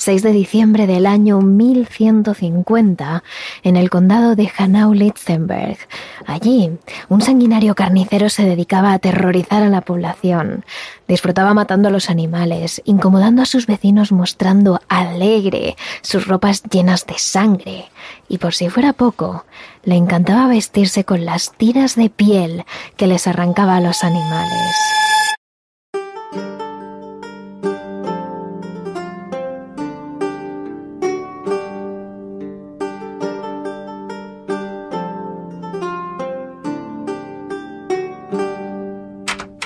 6 0.00 0.22
de 0.22 0.32
diciembre 0.32 0.86
del 0.86 1.04
año 1.04 1.42
1150, 1.42 3.22
en 3.62 3.76
el 3.76 3.90
condado 3.90 4.34
de 4.34 4.50
Hanau-Lichtenberg. 4.56 5.76
Allí, 6.24 6.70
un 7.10 7.20
sanguinario 7.20 7.74
carnicero 7.74 8.30
se 8.30 8.46
dedicaba 8.46 8.92
a 8.92 8.94
aterrorizar 8.94 9.62
a 9.62 9.68
la 9.68 9.82
población. 9.82 10.64
Disfrutaba 11.06 11.52
matando 11.52 11.88
a 11.88 11.90
los 11.90 12.08
animales, 12.08 12.80
incomodando 12.86 13.42
a 13.42 13.44
sus 13.44 13.66
vecinos 13.66 14.10
mostrando 14.10 14.80
alegre 14.88 15.76
sus 16.00 16.26
ropas 16.26 16.62
llenas 16.62 17.04
de 17.04 17.18
sangre. 17.18 17.90
Y 18.26 18.38
por 18.38 18.54
si 18.54 18.70
fuera 18.70 18.94
poco, 18.94 19.44
le 19.84 19.96
encantaba 19.96 20.48
vestirse 20.48 21.04
con 21.04 21.26
las 21.26 21.52
tiras 21.52 21.94
de 21.94 22.08
piel 22.08 22.64
que 22.96 23.06
les 23.06 23.26
arrancaba 23.26 23.76
a 23.76 23.80
los 23.82 24.02
animales. 24.02 25.09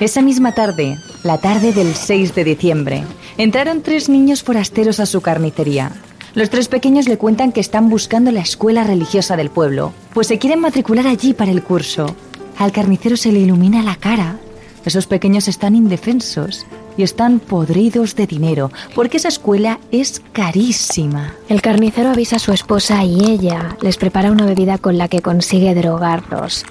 Esa 0.05 0.21
misma 0.21 0.53
tarde, 0.53 0.99
la 1.23 1.39
tarde 1.39 1.73
del 1.73 1.95
6 1.95 2.35
de 2.35 2.45
diciembre, 2.45 3.05
entraron 3.39 3.81
tres 3.81 4.11
niños 4.11 4.43
forasteros 4.43 5.01
a 5.01 5.07
su 5.07 5.23
carnicería. 5.23 5.93
Los 6.35 6.51
tres 6.51 6.69
pequeños 6.69 7.09
le 7.09 7.17
cuentan 7.17 7.53
que 7.53 7.61
están 7.61 7.89
buscando 7.89 8.31
la 8.31 8.41
escuela 8.41 8.85
religiosa 8.85 9.35
del 9.35 9.49
pueblo, 9.49 9.95
pues 10.13 10.27
se 10.27 10.39
quieren 10.39 10.61
matricular 10.61 11.07
allí 11.07 11.33
para 11.33 11.53
el 11.53 11.63
curso. 11.63 12.15
Al 12.59 12.71
carnicero 12.71 13.17
se 13.17 13.33
le 13.33 13.39
ilumina 13.39 13.83
la 13.83 13.97
cara. 13.97 14.37
Esos 14.85 15.07
pequeños 15.07 15.49
están 15.49 15.75
indefensos 15.75 16.67
y 16.97 17.03
están 17.03 17.41
podridos 17.41 18.15
de 18.15 18.27
dinero, 18.27 18.71
porque 18.95 19.17
esa 19.17 19.29
escuela 19.29 19.79
es 19.91 20.23
carísima. 20.33 21.35
El 21.49 21.63
carnicero 21.63 22.11
avisa 22.11 22.37
a 22.37 22.41
su 22.41 22.53
esposa 22.53 23.05
y 23.05 23.31
ella 23.31 23.77
les 23.81 23.97
prepara 23.97 24.33
una 24.33 24.47
bebida 24.47 24.79
con 24.79 24.99
la 24.99 25.09
que 25.09 25.23
consigue 25.23 25.75
drogarlos 25.75 26.65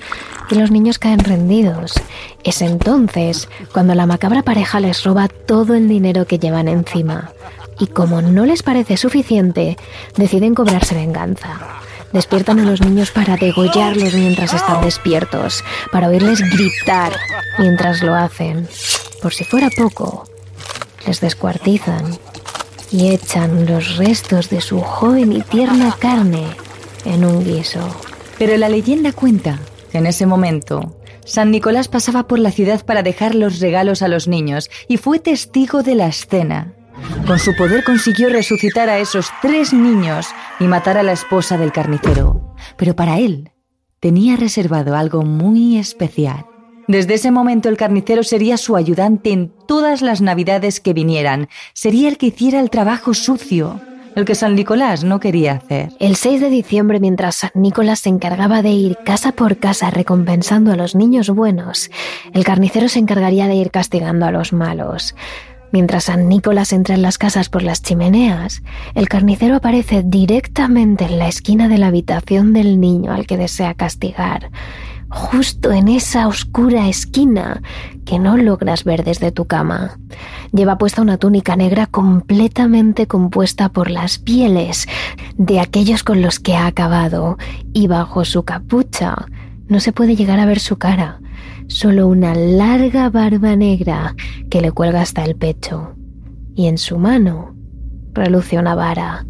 y 0.49 0.55
los 0.55 0.71
niños 0.71 0.99
caen 0.99 1.19
rendidos. 1.19 1.93
Es 2.43 2.61
entonces 2.61 3.47
cuando 3.71 3.95
la 3.95 4.05
macabra 4.05 4.43
pareja 4.43 4.79
les 4.79 5.03
roba 5.03 5.27
todo 5.27 5.73
el 5.73 5.87
dinero 5.87 6.25
que 6.25 6.39
llevan 6.39 6.67
encima. 6.67 7.31
Y 7.79 7.87
como 7.87 8.21
no 8.21 8.45
les 8.45 8.61
parece 8.61 8.97
suficiente, 8.97 9.77
deciden 10.15 10.53
cobrarse 10.53 10.95
venganza. 10.95 11.59
Despiertan 12.13 12.59
a 12.59 12.63
los 12.63 12.79
niños 12.79 13.11
para 13.11 13.37
degollarlos 13.37 14.13
mientras 14.13 14.53
están 14.53 14.81
despiertos, 14.81 15.63
para 15.91 16.09
oírles 16.09 16.41
gritar 16.41 17.11
mientras 17.57 18.03
lo 18.03 18.13
hacen. 18.13 18.67
Por 19.21 19.33
si 19.33 19.43
fuera 19.43 19.69
poco, 19.75 20.25
les 21.07 21.19
descuartizan 21.19 22.17
y 22.91 23.09
echan 23.09 23.65
los 23.65 23.97
restos 23.97 24.49
de 24.51 24.61
su 24.61 24.79
joven 24.79 25.33
y 25.33 25.41
tierna 25.41 25.95
carne 25.97 26.45
en 27.03 27.25
un 27.25 27.43
guiso. 27.43 27.79
Pero 28.37 28.55
la 28.57 28.69
leyenda 28.69 29.11
cuenta 29.11 29.59
que 29.91 29.97
en 29.97 30.05
ese 30.05 30.27
momento 30.27 30.95
San 31.25 31.49
Nicolás 31.49 31.87
pasaba 31.87 32.27
por 32.27 32.37
la 32.37 32.51
ciudad 32.51 32.85
para 32.85 33.01
dejar 33.01 33.33
los 33.33 33.59
regalos 33.59 34.03
a 34.03 34.07
los 34.07 34.27
niños 34.27 34.69
y 34.87 34.97
fue 34.97 35.19
testigo 35.19 35.81
de 35.81 35.95
la 35.95 36.07
escena. 36.07 36.73
Con 37.27 37.39
su 37.39 37.55
poder 37.55 37.83
consiguió 37.83 38.29
resucitar 38.29 38.89
a 38.89 38.99
esos 38.99 39.29
tres 39.41 39.73
niños 39.73 40.27
y 40.59 40.65
matar 40.65 40.97
a 40.97 41.03
la 41.03 41.13
esposa 41.13 41.57
del 41.57 41.71
carnicero. 41.71 42.55
Pero 42.77 42.95
para 42.95 43.17
él 43.17 43.51
tenía 43.99 44.35
reservado 44.35 44.95
algo 44.95 45.23
muy 45.23 45.77
especial. 45.77 46.45
Desde 46.87 47.13
ese 47.13 47.31
momento 47.31 47.69
el 47.69 47.77
carnicero 47.77 48.23
sería 48.23 48.57
su 48.57 48.75
ayudante 48.75 49.31
en 49.31 49.53
todas 49.67 50.01
las 50.01 50.21
navidades 50.21 50.81
que 50.81 50.93
vinieran. 50.93 51.47
Sería 51.73 52.09
el 52.09 52.17
que 52.17 52.25
hiciera 52.25 52.59
el 52.59 52.69
trabajo 52.69 53.13
sucio, 53.13 53.79
el 54.15 54.25
que 54.25 54.35
San 54.35 54.55
Nicolás 54.55 55.03
no 55.05 55.19
quería 55.19 55.53
hacer. 55.53 55.89
El 55.99 56.17
6 56.17 56.41
de 56.41 56.49
diciembre, 56.49 56.99
mientras 56.99 57.35
San 57.35 57.51
Nicolás 57.55 57.99
se 57.99 58.09
encargaba 58.09 58.61
de 58.61 58.71
ir 58.71 58.97
casa 59.05 59.31
por 59.31 59.57
casa 59.57 59.89
recompensando 59.89 60.73
a 60.73 60.75
los 60.75 60.95
niños 60.95 61.29
buenos, 61.29 61.89
el 62.33 62.43
carnicero 62.43 62.89
se 62.89 62.99
encargaría 62.99 63.47
de 63.47 63.55
ir 63.55 63.71
castigando 63.71 64.25
a 64.25 64.31
los 64.31 64.51
malos. 64.51 65.15
Mientras 65.73 66.05
San 66.05 66.29
Nicolás 66.29 66.71
entra 66.71 66.93
en 66.93 67.01
las 67.01 67.17
casas 67.17 67.49
por 67.49 67.63
las 67.63 67.81
chimeneas, 67.81 68.61
el 68.93 69.09
carnicero 69.09 69.55
aparece 69.55 70.03
directamente 70.05 71.03
en 71.05 71.17
la 71.17 71.27
esquina 71.27 71.67
de 71.67 71.79
la 71.79 71.87
habitación 71.87 72.53
del 72.53 72.79
niño 72.79 73.11
al 73.11 73.25
que 73.25 73.37
desea 73.37 73.73
castigar 73.73 74.51
justo 75.13 75.71
en 75.71 75.87
esa 75.87 76.27
oscura 76.27 76.87
esquina 76.87 77.61
que 78.05 78.19
no 78.19 78.35
logras 78.35 78.83
ver 78.83 79.03
desde 79.03 79.31
tu 79.31 79.45
cama. 79.45 79.97
Lleva 80.51 80.77
puesta 80.77 81.01
una 81.01 81.17
túnica 81.17 81.55
negra 81.55 81.85
completamente 81.85 83.07
compuesta 83.07 83.69
por 83.69 83.89
las 83.89 84.17
pieles 84.17 84.87
de 85.37 85.59
aquellos 85.59 86.03
con 86.03 86.21
los 86.21 86.39
que 86.39 86.55
ha 86.55 86.65
acabado 86.65 87.37
y 87.73 87.87
bajo 87.87 88.25
su 88.25 88.43
capucha 88.43 89.15
no 89.67 89.79
se 89.79 89.93
puede 89.93 90.15
llegar 90.15 90.39
a 90.39 90.45
ver 90.45 90.59
su 90.59 90.77
cara, 90.77 91.19
solo 91.67 92.07
una 92.07 92.35
larga 92.35 93.09
barba 93.09 93.55
negra 93.55 94.15
que 94.49 94.61
le 94.61 94.71
cuelga 94.71 95.01
hasta 95.01 95.23
el 95.23 95.35
pecho 95.35 95.95
y 96.55 96.67
en 96.67 96.77
su 96.77 96.97
mano 96.97 97.55
reluce 98.13 98.57
una 98.57 98.75
vara 98.75 99.25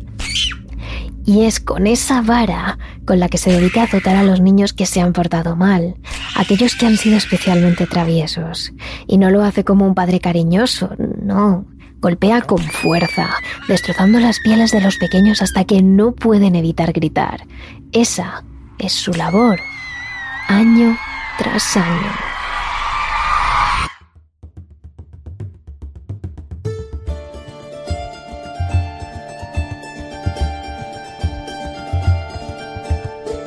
y 1.26 1.44
es 1.44 1.60
con 1.60 1.88
esa 1.88 2.22
vara 2.22 2.78
con 3.06 3.20
la 3.20 3.30
que 3.30 3.38
se 3.38 3.52
dedica 3.52 3.82
a 3.82 3.84
azotar 3.86 4.16
a 4.16 4.24
los 4.24 4.42
niños 4.42 4.74
que 4.74 4.86
se 4.86 5.02
han 5.02 5.14
portado 5.14 5.56
mal, 5.56 5.96
aquellos 6.36 6.76
que 6.76 6.86
han 6.86 6.98
sido 6.98 7.18
especialmente 7.18 7.88
traviesos. 7.88 8.74
Y 9.08 9.18
no 9.18 9.30
lo 9.30 9.44
hace 9.44 9.64
como 9.64 9.86
un 9.86 9.96
padre 9.96 10.20
cariñoso, 10.20 10.92
no. 11.22 11.66
Golpea 12.00 12.42
con 12.42 12.60
fuerza, 12.60 13.30
destrozando 13.70 14.20
las 14.20 14.40
pieles 14.40 14.72
de 14.72 14.82
los 14.82 14.98
pequeños 14.98 15.42
hasta 15.42 15.64
que 15.64 15.82
no 15.82 16.12
pueden 16.12 16.56
evitar 16.56 16.92
gritar. 16.92 17.48
Esa 17.94 18.44
es 18.78 18.92
su 18.92 19.14
labor, 19.14 19.62
año 20.50 20.98
tras 21.38 21.78
año. 21.78 22.12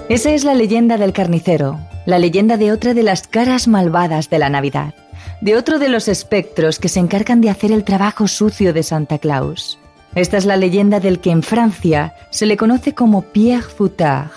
Esa 0.08 0.30
es 0.30 0.44
la 0.44 0.54
leyenda 0.54 0.98
del 0.98 1.12
carnicero, 1.12 1.80
la 2.06 2.18
leyenda 2.18 2.56
de 2.56 2.70
otra 2.70 2.94
de 2.94 3.02
las 3.02 3.26
caras 3.26 3.66
malvadas 3.66 4.30
de 4.30 4.38
la 4.38 4.48
Navidad, 4.48 4.94
de 5.40 5.56
otro 5.56 5.80
de 5.80 5.88
los 5.88 6.06
espectros 6.06 6.78
que 6.78 6.88
se 6.88 7.00
encargan 7.00 7.40
de 7.40 7.50
hacer 7.50 7.72
el 7.72 7.82
trabajo 7.82 8.28
sucio 8.28 8.72
de 8.72 8.84
Santa 8.84 9.18
Claus. 9.18 9.80
Esta 10.14 10.36
es 10.38 10.44
la 10.44 10.56
leyenda 10.56 11.00
del 11.00 11.20
que 11.20 11.30
en 11.30 11.42
Francia 11.42 12.14
se 12.30 12.46
le 12.46 12.56
conoce 12.56 12.94
como 12.94 13.22
Pierre 13.22 13.62
Foutard, 13.62 14.30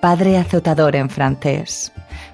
padre 0.00 0.36
azotador 0.36 0.94
en 0.94 1.08
francés. 1.08 1.90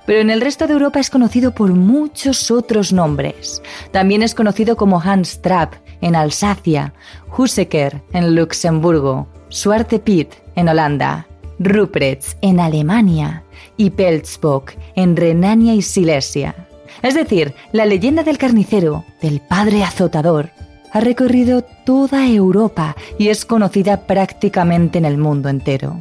Pero 0.07 0.21
en 0.21 0.31
el 0.31 0.41
resto 0.41 0.67
de 0.67 0.73
Europa 0.73 1.01
es 1.01 1.11
conocido 1.11 1.55
por 1.55 1.73
muchos 1.73 2.51
otros 2.51 2.93
nombres. 2.93 3.63
También 3.93 4.23
es 4.23 4.35
conocido 4.35 4.77
como 4.77 5.01
Hans 5.01 5.41
Trapp 5.43 5.75
en 6.01 6.17
Alsacia, 6.17 6.95
Huseker 7.37 8.01
en 8.13 8.35
Luxemburgo, 8.35 9.29
Zwarte 9.51 9.99
Piet 9.99 10.35
en 10.57 10.69
Holanda, 10.69 11.27
Ruprecht 11.59 12.39
en 12.41 12.59
Alemania 12.59 13.45
y 13.77 13.91
Pelzbock 13.91 14.73
en 14.97 15.17
Renania 15.17 15.75
y 15.75 15.83
Silesia. 15.83 16.55
Es 17.03 17.15
decir, 17.15 17.55
la 17.73 17.87
leyenda 17.87 18.23
del 18.23 18.39
carnicero, 18.39 19.05
del 19.21 19.41
padre 19.41 19.85
azotador, 19.85 20.51
ha 20.93 21.01
recorrido 21.01 21.63
toda 21.85 22.27
Europa 22.27 22.97
y 23.19 23.29
es 23.29 23.45
conocida 23.45 24.07
prácticamente 24.07 24.99
en 24.99 25.05
el 25.05 25.19
mundo 25.19 25.49
entero. 25.49 25.97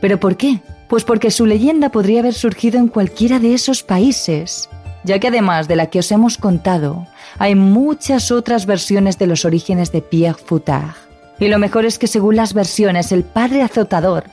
¿Pero 0.00 0.18
por 0.18 0.36
qué? 0.36 0.60
Pues 0.92 1.04
porque 1.04 1.30
su 1.30 1.46
leyenda 1.46 1.88
podría 1.88 2.20
haber 2.20 2.34
surgido 2.34 2.78
en 2.78 2.86
cualquiera 2.86 3.38
de 3.38 3.54
esos 3.54 3.82
países, 3.82 4.68
ya 5.04 5.18
que 5.18 5.28
además 5.28 5.66
de 5.66 5.74
la 5.74 5.86
que 5.86 6.00
os 6.00 6.12
hemos 6.12 6.36
contado, 6.36 7.06
hay 7.38 7.54
muchas 7.54 8.30
otras 8.30 8.66
versiones 8.66 9.16
de 9.16 9.26
los 9.26 9.46
orígenes 9.46 9.90
de 9.90 10.02
Pierre 10.02 10.36
Foutard. 10.44 10.94
Y 11.38 11.48
lo 11.48 11.58
mejor 11.58 11.86
es 11.86 11.98
que 11.98 12.08
según 12.08 12.36
las 12.36 12.52
versiones, 12.52 13.10
el 13.10 13.24
padre 13.24 13.62
azotador 13.62 14.24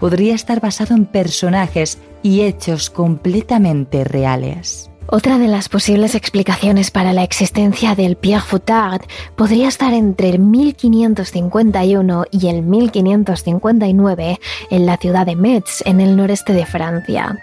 podría 0.00 0.34
estar 0.34 0.62
basado 0.62 0.94
en 0.94 1.04
personajes 1.04 1.98
y 2.22 2.40
hechos 2.40 2.88
completamente 2.88 4.02
reales. 4.04 4.87
Otra 5.10 5.38
de 5.38 5.48
las 5.48 5.70
posibles 5.70 6.14
explicaciones 6.14 6.90
para 6.90 7.14
la 7.14 7.22
existencia 7.22 7.94
del 7.94 8.16
Pierre 8.16 8.44
Foutard 8.44 9.00
podría 9.36 9.66
estar 9.66 9.94
entre 9.94 10.28
el 10.28 10.38
1551 10.38 12.24
y 12.30 12.48
el 12.48 12.60
1559 12.60 14.38
en 14.70 14.84
la 14.84 14.98
ciudad 14.98 15.24
de 15.24 15.34
Metz, 15.34 15.82
en 15.86 16.02
el 16.02 16.14
noreste 16.14 16.52
de 16.52 16.66
Francia. 16.66 17.42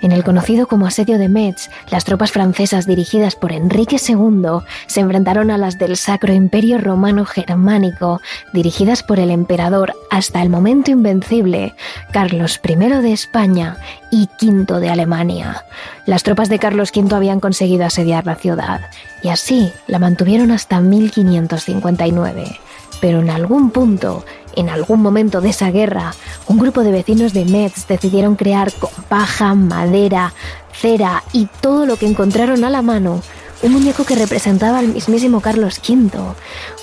En 0.00 0.12
el 0.12 0.24
conocido 0.24 0.66
como 0.66 0.86
asedio 0.86 1.18
de 1.18 1.28
Metz, 1.28 1.70
las 1.90 2.04
tropas 2.04 2.32
francesas 2.32 2.86
dirigidas 2.86 3.36
por 3.36 3.52
Enrique 3.52 3.96
II 3.96 4.60
se 4.86 5.00
enfrentaron 5.00 5.50
a 5.50 5.58
las 5.58 5.78
del 5.78 5.96
Sacro 5.96 6.32
Imperio 6.32 6.78
Romano 6.78 7.24
Germánico, 7.24 8.20
dirigidas 8.52 9.02
por 9.02 9.18
el 9.18 9.30
emperador 9.30 9.94
hasta 10.10 10.42
el 10.42 10.50
momento 10.50 10.90
invencible 10.90 11.74
Carlos 12.12 12.60
I 12.62 12.76
de 12.76 13.12
España 13.12 13.78
y 14.10 14.28
V 14.40 14.80
de 14.80 14.90
Alemania. 14.90 15.64
Las 16.06 16.22
tropas 16.22 16.48
de 16.48 16.58
Carlos 16.58 16.92
V 16.94 17.14
habían 17.14 17.40
conseguido 17.40 17.84
asediar 17.84 18.26
la 18.26 18.36
ciudad 18.36 18.82
y 19.22 19.28
así 19.28 19.72
la 19.86 19.98
mantuvieron 19.98 20.50
hasta 20.50 20.80
1559. 20.80 22.58
Pero 23.00 23.20
en 23.20 23.30
algún 23.30 23.70
punto 23.70 24.24
en 24.56 24.68
algún 24.68 25.00
momento 25.02 25.40
de 25.40 25.50
esa 25.50 25.70
guerra, 25.70 26.14
un 26.48 26.58
grupo 26.58 26.82
de 26.82 26.90
vecinos 26.90 27.32
de 27.32 27.44
Metz 27.44 27.86
decidieron 27.86 28.34
crear 28.34 28.72
con 28.72 28.90
paja, 29.08 29.54
madera, 29.54 30.32
cera 30.72 31.22
y 31.32 31.46
todo 31.60 31.86
lo 31.86 31.96
que 31.96 32.06
encontraron 32.06 32.64
a 32.64 32.70
la 32.70 32.82
mano 32.82 33.22
un 33.62 33.72
muñeco 33.72 34.04
que 34.04 34.14
representaba 34.14 34.78
al 34.78 34.88
mismísimo 34.88 35.40
Carlos 35.40 35.80
V. 35.86 36.10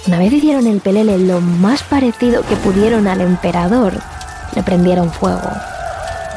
Una 0.08 0.20
vez 0.20 0.34
hicieron 0.34 0.68
el 0.68 0.82
pelele 0.82 1.18
lo 1.20 1.40
más 1.42 1.84
parecido 1.84 2.44
que 2.44 2.56
pudieron 2.56 3.08
al 3.08 3.22
emperador, 3.22 3.94
le 4.56 4.64
prendieron 4.64 5.12
fuego. 5.12 5.50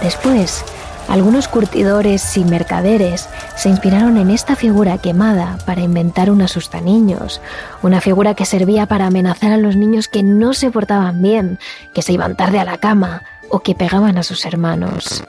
Después, 0.03 0.65
algunos 1.09 1.49
curtidores 1.49 2.37
y 2.37 2.45
mercaderes 2.45 3.29
se 3.57 3.69
inspiraron 3.69 4.17
en 4.17 4.31
esta 4.31 4.57
figura 4.57 4.99
quemada 4.99 5.59
para 5.65 5.83
inventar 5.83 6.31
un 6.31 6.43
asustaniños, 6.43 7.41
una 7.83 8.01
figura 8.01 8.35
que 8.35 8.45
servía 8.45 8.87
para 8.87 9.07
amenazar 9.07 9.53
a 9.53 9.57
los 9.57 9.77
niños 9.77 10.09
que 10.09 10.23
no 10.23 10.53
se 10.53 10.71
portaban 10.71 11.23
bien, 11.23 11.59
que 11.95 12.03
se 12.03 12.13
iban 12.13 12.37
tarde 12.37 12.59
a 12.59 12.65
la 12.65 12.79
cama 12.79 13.23
o 13.51 13.61
que 13.61 13.75
pegaban 13.75 14.19
a 14.19 14.23
sus 14.23 14.45
hermanos. 14.45 15.25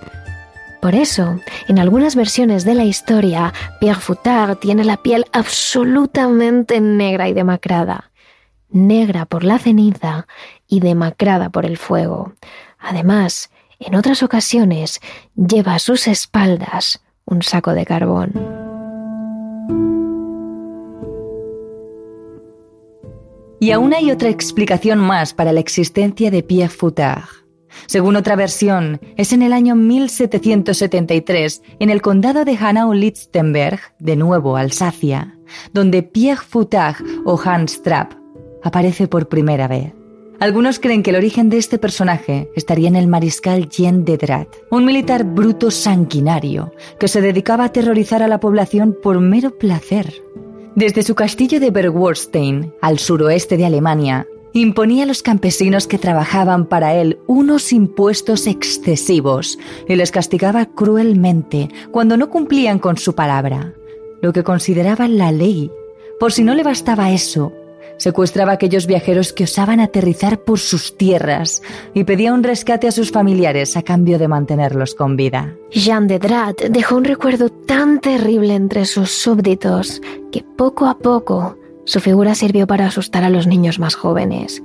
Por 0.81 0.95
eso, 0.95 1.39
en 1.67 1.79
algunas 1.79 2.15
versiones 2.15 2.63
de 2.63 2.75
la 2.75 2.83
historia, 2.83 3.53
Pierre 3.79 3.99
Foutard 3.99 4.57
tiene 4.57 4.83
la 4.83 4.97
piel 4.97 5.25
absolutamente 5.31 6.79
negra 6.81 7.29
y 7.29 7.33
demacrada. 7.33 8.11
Negra 8.69 9.25
por 9.25 9.43
la 9.43 9.59
ceniza 9.59 10.27
y 10.67 10.79
demacrada 10.79 11.49
por 11.49 11.65
el 11.65 11.77
fuego. 11.77 12.33
Además, 12.79 13.49
en 13.79 13.95
otras 13.95 14.23
ocasiones 14.23 14.99
lleva 15.35 15.75
a 15.75 15.79
sus 15.79 16.07
espaldas 16.07 17.01
un 17.25 17.41
saco 17.41 17.73
de 17.73 17.85
carbón. 17.85 18.33
Y 23.59 23.71
aún 23.71 23.93
hay 23.93 24.11
otra 24.11 24.29
explicación 24.29 24.99
más 24.99 25.33
para 25.33 25.51
la 25.51 25.59
existencia 25.59 26.29
de 26.29 26.43
Pierre 26.43 26.73
Foutard. 26.73 27.25
Según 27.85 28.15
otra 28.15 28.35
versión, 28.35 28.99
es 29.17 29.33
en 29.33 29.41
el 29.41 29.53
año 29.53 29.75
1773, 29.75 31.61
en 31.79 31.89
el 31.89 32.01
condado 32.01 32.45
de 32.45 32.57
Hanau-Lichtenberg, 32.57 33.79
de 33.99 34.15
nuevo 34.15 34.57
Alsacia, 34.57 35.37
donde 35.73 36.03
Pierre 36.03 36.41
Foutard 36.47 36.97
o 37.25 37.39
Hans 37.43 37.81
Trapp 37.81 38.13
aparece 38.63 39.07
por 39.07 39.27
primera 39.27 39.67
vez. 39.67 39.96
Algunos 40.39 40.79
creen 40.79 41.01
que 41.01 41.09
el 41.09 41.15
origen 41.15 41.49
de 41.49 41.57
este 41.57 41.79
personaje 41.79 42.51
estaría 42.55 42.87
en 42.87 42.95
el 42.95 43.07
mariscal 43.07 43.69
Jean 43.69 44.05
de 44.05 44.17
Drat, 44.17 44.47
un 44.69 44.85
militar 44.85 45.23
bruto 45.23 45.71
sanguinario 45.71 46.71
que 46.99 47.07
se 47.07 47.21
dedicaba 47.21 47.63
a 47.63 47.67
aterrorizar 47.67 48.21
a 48.21 48.27
la 48.27 48.39
población 48.39 48.95
por 49.01 49.19
mero 49.19 49.57
placer. 49.57 50.21
Desde 50.75 51.01
su 51.01 51.15
castillo 51.15 51.59
de 51.59 51.71
Bergwurstein, 51.71 52.71
al 52.81 52.99
suroeste 52.99 53.57
de 53.57 53.65
Alemania, 53.65 54.27
imponía 54.53 55.03
a 55.03 55.07
los 55.07 55.23
campesinos 55.23 55.87
que 55.87 55.97
trabajaban 55.97 56.67
para 56.67 56.93
él 56.93 57.17
unos 57.25 57.73
impuestos 57.73 58.45
excesivos 58.45 59.57
y 59.87 59.95
les 59.95 60.11
castigaba 60.11 60.67
cruelmente 60.67 61.69
cuando 61.89 62.15
no 62.15 62.29
cumplían 62.29 62.77
con 62.77 62.97
su 62.97 63.15
palabra, 63.15 63.73
lo 64.21 64.33
que 64.33 64.43
consideraba 64.43 65.07
la 65.07 65.31
ley. 65.31 65.71
Por 66.19 66.31
si 66.31 66.43
no 66.43 66.53
le 66.53 66.61
bastaba 66.61 67.11
eso, 67.11 67.53
secuestraba 67.97 68.51
a 68.51 68.55
aquellos 68.55 68.87
viajeros 68.87 69.33
que 69.33 69.43
osaban 69.43 69.79
aterrizar 69.79 70.39
por 70.39 70.59
sus 70.59 70.97
tierras 70.97 71.61
y 71.93 72.03
pedía 72.03 72.33
un 72.33 72.43
rescate 72.43 72.87
a 72.87 72.91
sus 72.91 73.11
familiares 73.11 73.75
a 73.75 73.83
cambio 73.83 74.17
de 74.19 74.27
mantenerlos 74.27 74.95
con 74.95 75.15
vida. 75.15 75.55
Jean 75.71 76.07
de 76.07 76.19
Drat 76.19 76.61
dejó 76.69 76.95
un 76.95 77.03
recuerdo 77.03 77.49
tan 77.49 77.99
terrible 77.99 78.55
entre 78.55 78.85
sus 78.85 79.11
súbditos 79.11 80.01
que 80.31 80.43
poco 80.43 80.85
a 80.85 80.97
poco 80.97 81.57
su 81.85 81.99
figura 81.99 82.35
sirvió 82.35 82.67
para 82.67 82.87
asustar 82.87 83.23
a 83.23 83.29
los 83.29 83.47
niños 83.47 83.79
más 83.79 83.95
jóvenes. 83.95 84.61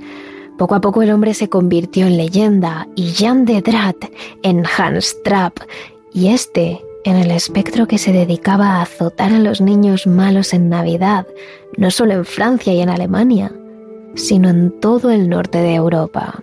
Poco 0.58 0.74
a 0.74 0.80
poco 0.80 1.02
el 1.02 1.10
hombre 1.10 1.34
se 1.34 1.48
convirtió 1.48 2.06
en 2.06 2.16
leyenda 2.16 2.88
y 2.94 3.12
Jean 3.12 3.44
de 3.44 3.62
Drat 3.62 3.96
en 4.42 4.64
Hans 4.66 5.16
Trapp 5.22 5.58
y 6.12 6.28
este 6.28 6.82
en 7.04 7.16
el 7.16 7.30
espectro 7.30 7.86
que 7.86 7.98
se 7.98 8.12
dedicaba 8.12 8.76
a 8.76 8.82
azotar 8.82 9.32
a 9.32 9.38
los 9.38 9.60
niños 9.60 10.06
malos 10.06 10.52
en 10.54 10.68
Navidad, 10.68 11.26
no 11.76 11.90
solo 11.90 12.12
en 12.14 12.24
Francia 12.24 12.72
y 12.72 12.80
en 12.80 12.90
Alemania, 12.90 13.52
sino 14.14 14.48
en 14.50 14.78
todo 14.80 15.10
el 15.10 15.28
norte 15.28 15.58
de 15.58 15.74
Europa. 15.74 16.42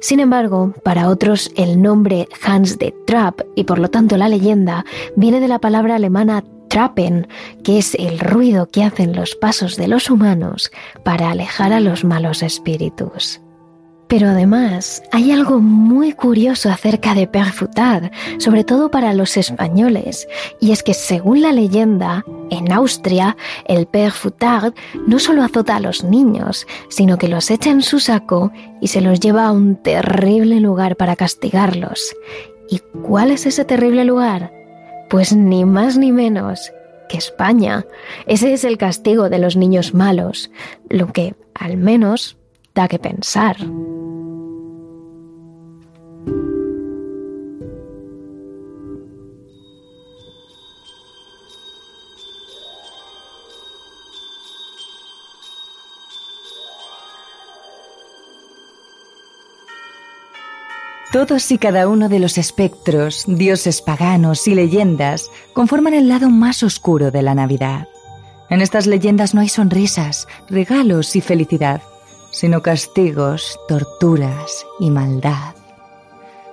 Sin 0.00 0.18
embargo, 0.18 0.74
para 0.82 1.08
otros 1.08 1.50
el 1.56 1.80
nombre 1.80 2.28
Hans 2.44 2.78
de 2.78 2.92
Trapp 3.06 3.40
y 3.54 3.64
por 3.64 3.78
lo 3.78 3.88
tanto 3.88 4.16
la 4.16 4.28
leyenda 4.28 4.84
viene 5.16 5.40
de 5.40 5.48
la 5.48 5.60
palabra 5.60 5.94
alemana 5.94 6.42
trappen, 6.68 7.28
que 7.62 7.78
es 7.78 7.94
el 7.94 8.18
ruido 8.18 8.68
que 8.68 8.82
hacen 8.82 9.14
los 9.14 9.34
pasos 9.36 9.76
de 9.76 9.88
los 9.88 10.10
humanos 10.10 10.72
para 11.04 11.30
alejar 11.30 11.72
a 11.72 11.80
los 11.80 12.02
malos 12.02 12.42
espíritus. 12.42 13.40
Pero 14.12 14.28
además 14.28 15.02
hay 15.10 15.32
algo 15.32 15.58
muy 15.60 16.12
curioso 16.12 16.68
acerca 16.68 17.14
de 17.14 17.26
Perfutad, 17.26 18.12
sobre 18.36 18.62
todo 18.62 18.90
para 18.90 19.14
los 19.14 19.38
españoles, 19.38 20.28
y 20.60 20.72
es 20.72 20.82
que 20.82 20.92
según 20.92 21.40
la 21.40 21.50
leyenda, 21.50 22.22
en 22.50 22.70
Austria 22.72 23.38
el 23.64 23.86
Perfutard 23.86 24.74
no 25.06 25.18
solo 25.18 25.42
azota 25.42 25.76
a 25.76 25.80
los 25.80 26.04
niños, 26.04 26.66
sino 26.90 27.16
que 27.16 27.26
los 27.26 27.50
echa 27.50 27.70
en 27.70 27.80
su 27.80 28.00
saco 28.00 28.52
y 28.82 28.88
se 28.88 29.00
los 29.00 29.18
lleva 29.18 29.46
a 29.46 29.52
un 29.52 29.76
terrible 29.76 30.60
lugar 30.60 30.96
para 30.96 31.16
castigarlos. 31.16 32.14
¿Y 32.68 32.80
cuál 33.06 33.30
es 33.30 33.46
ese 33.46 33.64
terrible 33.64 34.04
lugar? 34.04 34.52
Pues 35.08 35.34
ni 35.34 35.64
más 35.64 35.96
ni 35.96 36.12
menos 36.12 36.70
que 37.08 37.16
España. 37.16 37.86
Ese 38.26 38.52
es 38.52 38.64
el 38.64 38.76
castigo 38.76 39.30
de 39.30 39.38
los 39.38 39.56
niños 39.56 39.94
malos, 39.94 40.50
lo 40.90 41.06
que 41.14 41.34
al 41.54 41.78
menos 41.78 42.36
da 42.74 42.88
que 42.88 42.98
pensar. 42.98 43.56
Todos 61.12 61.52
y 61.52 61.58
cada 61.58 61.88
uno 61.88 62.08
de 62.08 62.18
los 62.18 62.38
espectros, 62.38 63.24
dioses 63.26 63.82
paganos 63.82 64.48
y 64.48 64.54
leyendas 64.54 65.30
conforman 65.52 65.92
el 65.92 66.08
lado 66.08 66.30
más 66.30 66.62
oscuro 66.62 67.10
de 67.10 67.20
la 67.20 67.34
Navidad. 67.34 67.86
En 68.48 68.62
estas 68.62 68.86
leyendas 68.86 69.34
no 69.34 69.42
hay 69.42 69.50
sonrisas, 69.50 70.26
regalos 70.48 71.14
y 71.14 71.20
felicidad, 71.20 71.82
sino 72.30 72.62
castigos, 72.62 73.60
torturas 73.68 74.64
y 74.80 74.88
maldad. 74.88 75.54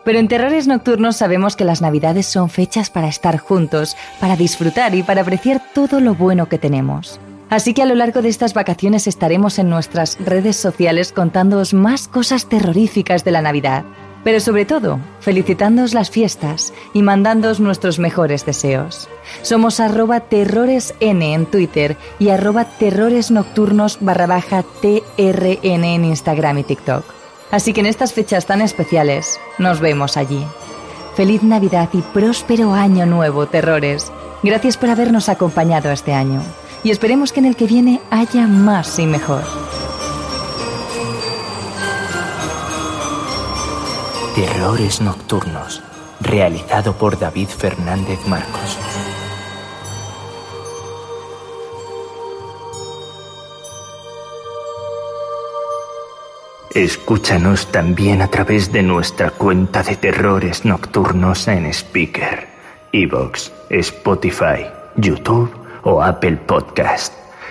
Pero 0.03 0.19
en 0.19 0.27
Terrores 0.27 0.67
Nocturnos 0.67 1.15
sabemos 1.15 1.55
que 1.55 1.63
las 1.63 1.81
Navidades 1.81 2.25
son 2.25 2.49
fechas 2.49 2.89
para 2.89 3.07
estar 3.07 3.37
juntos, 3.37 3.95
para 4.19 4.35
disfrutar 4.35 4.93
y 4.93 5.03
para 5.03 5.21
apreciar 5.21 5.61
todo 5.73 6.01
lo 6.01 6.15
bueno 6.15 6.49
que 6.49 6.57
tenemos. 6.57 7.21
Así 7.49 7.73
que 7.73 7.83
a 7.83 7.85
lo 7.85 7.95
largo 7.95 8.21
de 8.21 8.27
estas 8.27 8.53
vacaciones 8.53 9.07
estaremos 9.07 9.57
en 9.57 9.69
nuestras 9.69 10.17
redes 10.19 10.57
sociales 10.57 11.13
contándoos 11.13 11.73
más 11.73 12.09
cosas 12.09 12.49
terroríficas 12.49 13.23
de 13.23 13.31
la 13.31 13.41
Navidad 13.41 13.85
pero 14.23 14.39
sobre 14.39 14.65
todo, 14.65 14.99
felicitándoos 15.19 15.93
las 15.93 16.09
fiestas 16.09 16.73
y 16.93 17.01
mandándoos 17.01 17.59
nuestros 17.59 17.99
mejores 17.99 18.45
deseos. 18.45 19.09
Somos 19.41 19.79
arroba 19.79 20.19
terroresn 20.21 21.21
en 21.21 21.45
Twitter 21.45 21.97
y 22.19 22.29
arroba 22.29 22.65
terroresnocturnos 22.65 23.97
barra 24.01 24.27
baja 24.27 24.63
trn 24.81 25.57
en 25.63 26.05
Instagram 26.05 26.59
y 26.59 26.63
TikTok. 26.63 27.03
Así 27.51 27.73
que 27.73 27.79
en 27.79 27.87
estas 27.87 28.13
fechas 28.13 28.45
tan 28.45 28.61
especiales, 28.61 29.39
nos 29.57 29.79
vemos 29.79 30.17
allí. 30.17 30.45
Feliz 31.15 31.43
Navidad 31.43 31.89
y 31.93 32.01
próspero 32.01 32.73
año 32.73 33.05
nuevo, 33.05 33.47
terrores. 33.47 34.11
Gracias 34.43 34.77
por 34.77 34.89
habernos 34.89 35.29
acompañado 35.29 35.91
este 35.91 36.13
año. 36.13 36.41
Y 36.83 36.91
esperemos 36.91 37.33
que 37.33 37.39
en 37.39 37.45
el 37.45 37.55
que 37.55 37.65
viene 37.65 37.99
haya 38.09 38.47
más 38.47 38.99
y 38.99 39.05
mejor. 39.05 39.43
Terrores 44.39 45.01
Nocturnos, 45.01 45.83
realizado 46.21 46.93
por 46.93 47.19
David 47.19 47.49
Fernández 47.49 48.25
Marcos. 48.25 48.77
Escúchanos 56.73 57.67
también 57.67 58.21
a 58.21 58.29
través 58.29 58.71
de 58.71 58.81
nuestra 58.81 59.31
cuenta 59.31 59.83
de 59.83 59.97
Terrores 59.97 60.63
Nocturnos 60.63 61.45
en 61.49 61.65
Speaker, 61.73 62.47
Evox, 62.93 63.51
Spotify, 63.69 64.67
YouTube 64.95 65.53
o 65.83 66.01
Apple 66.01 66.37
Podcast 66.37 67.13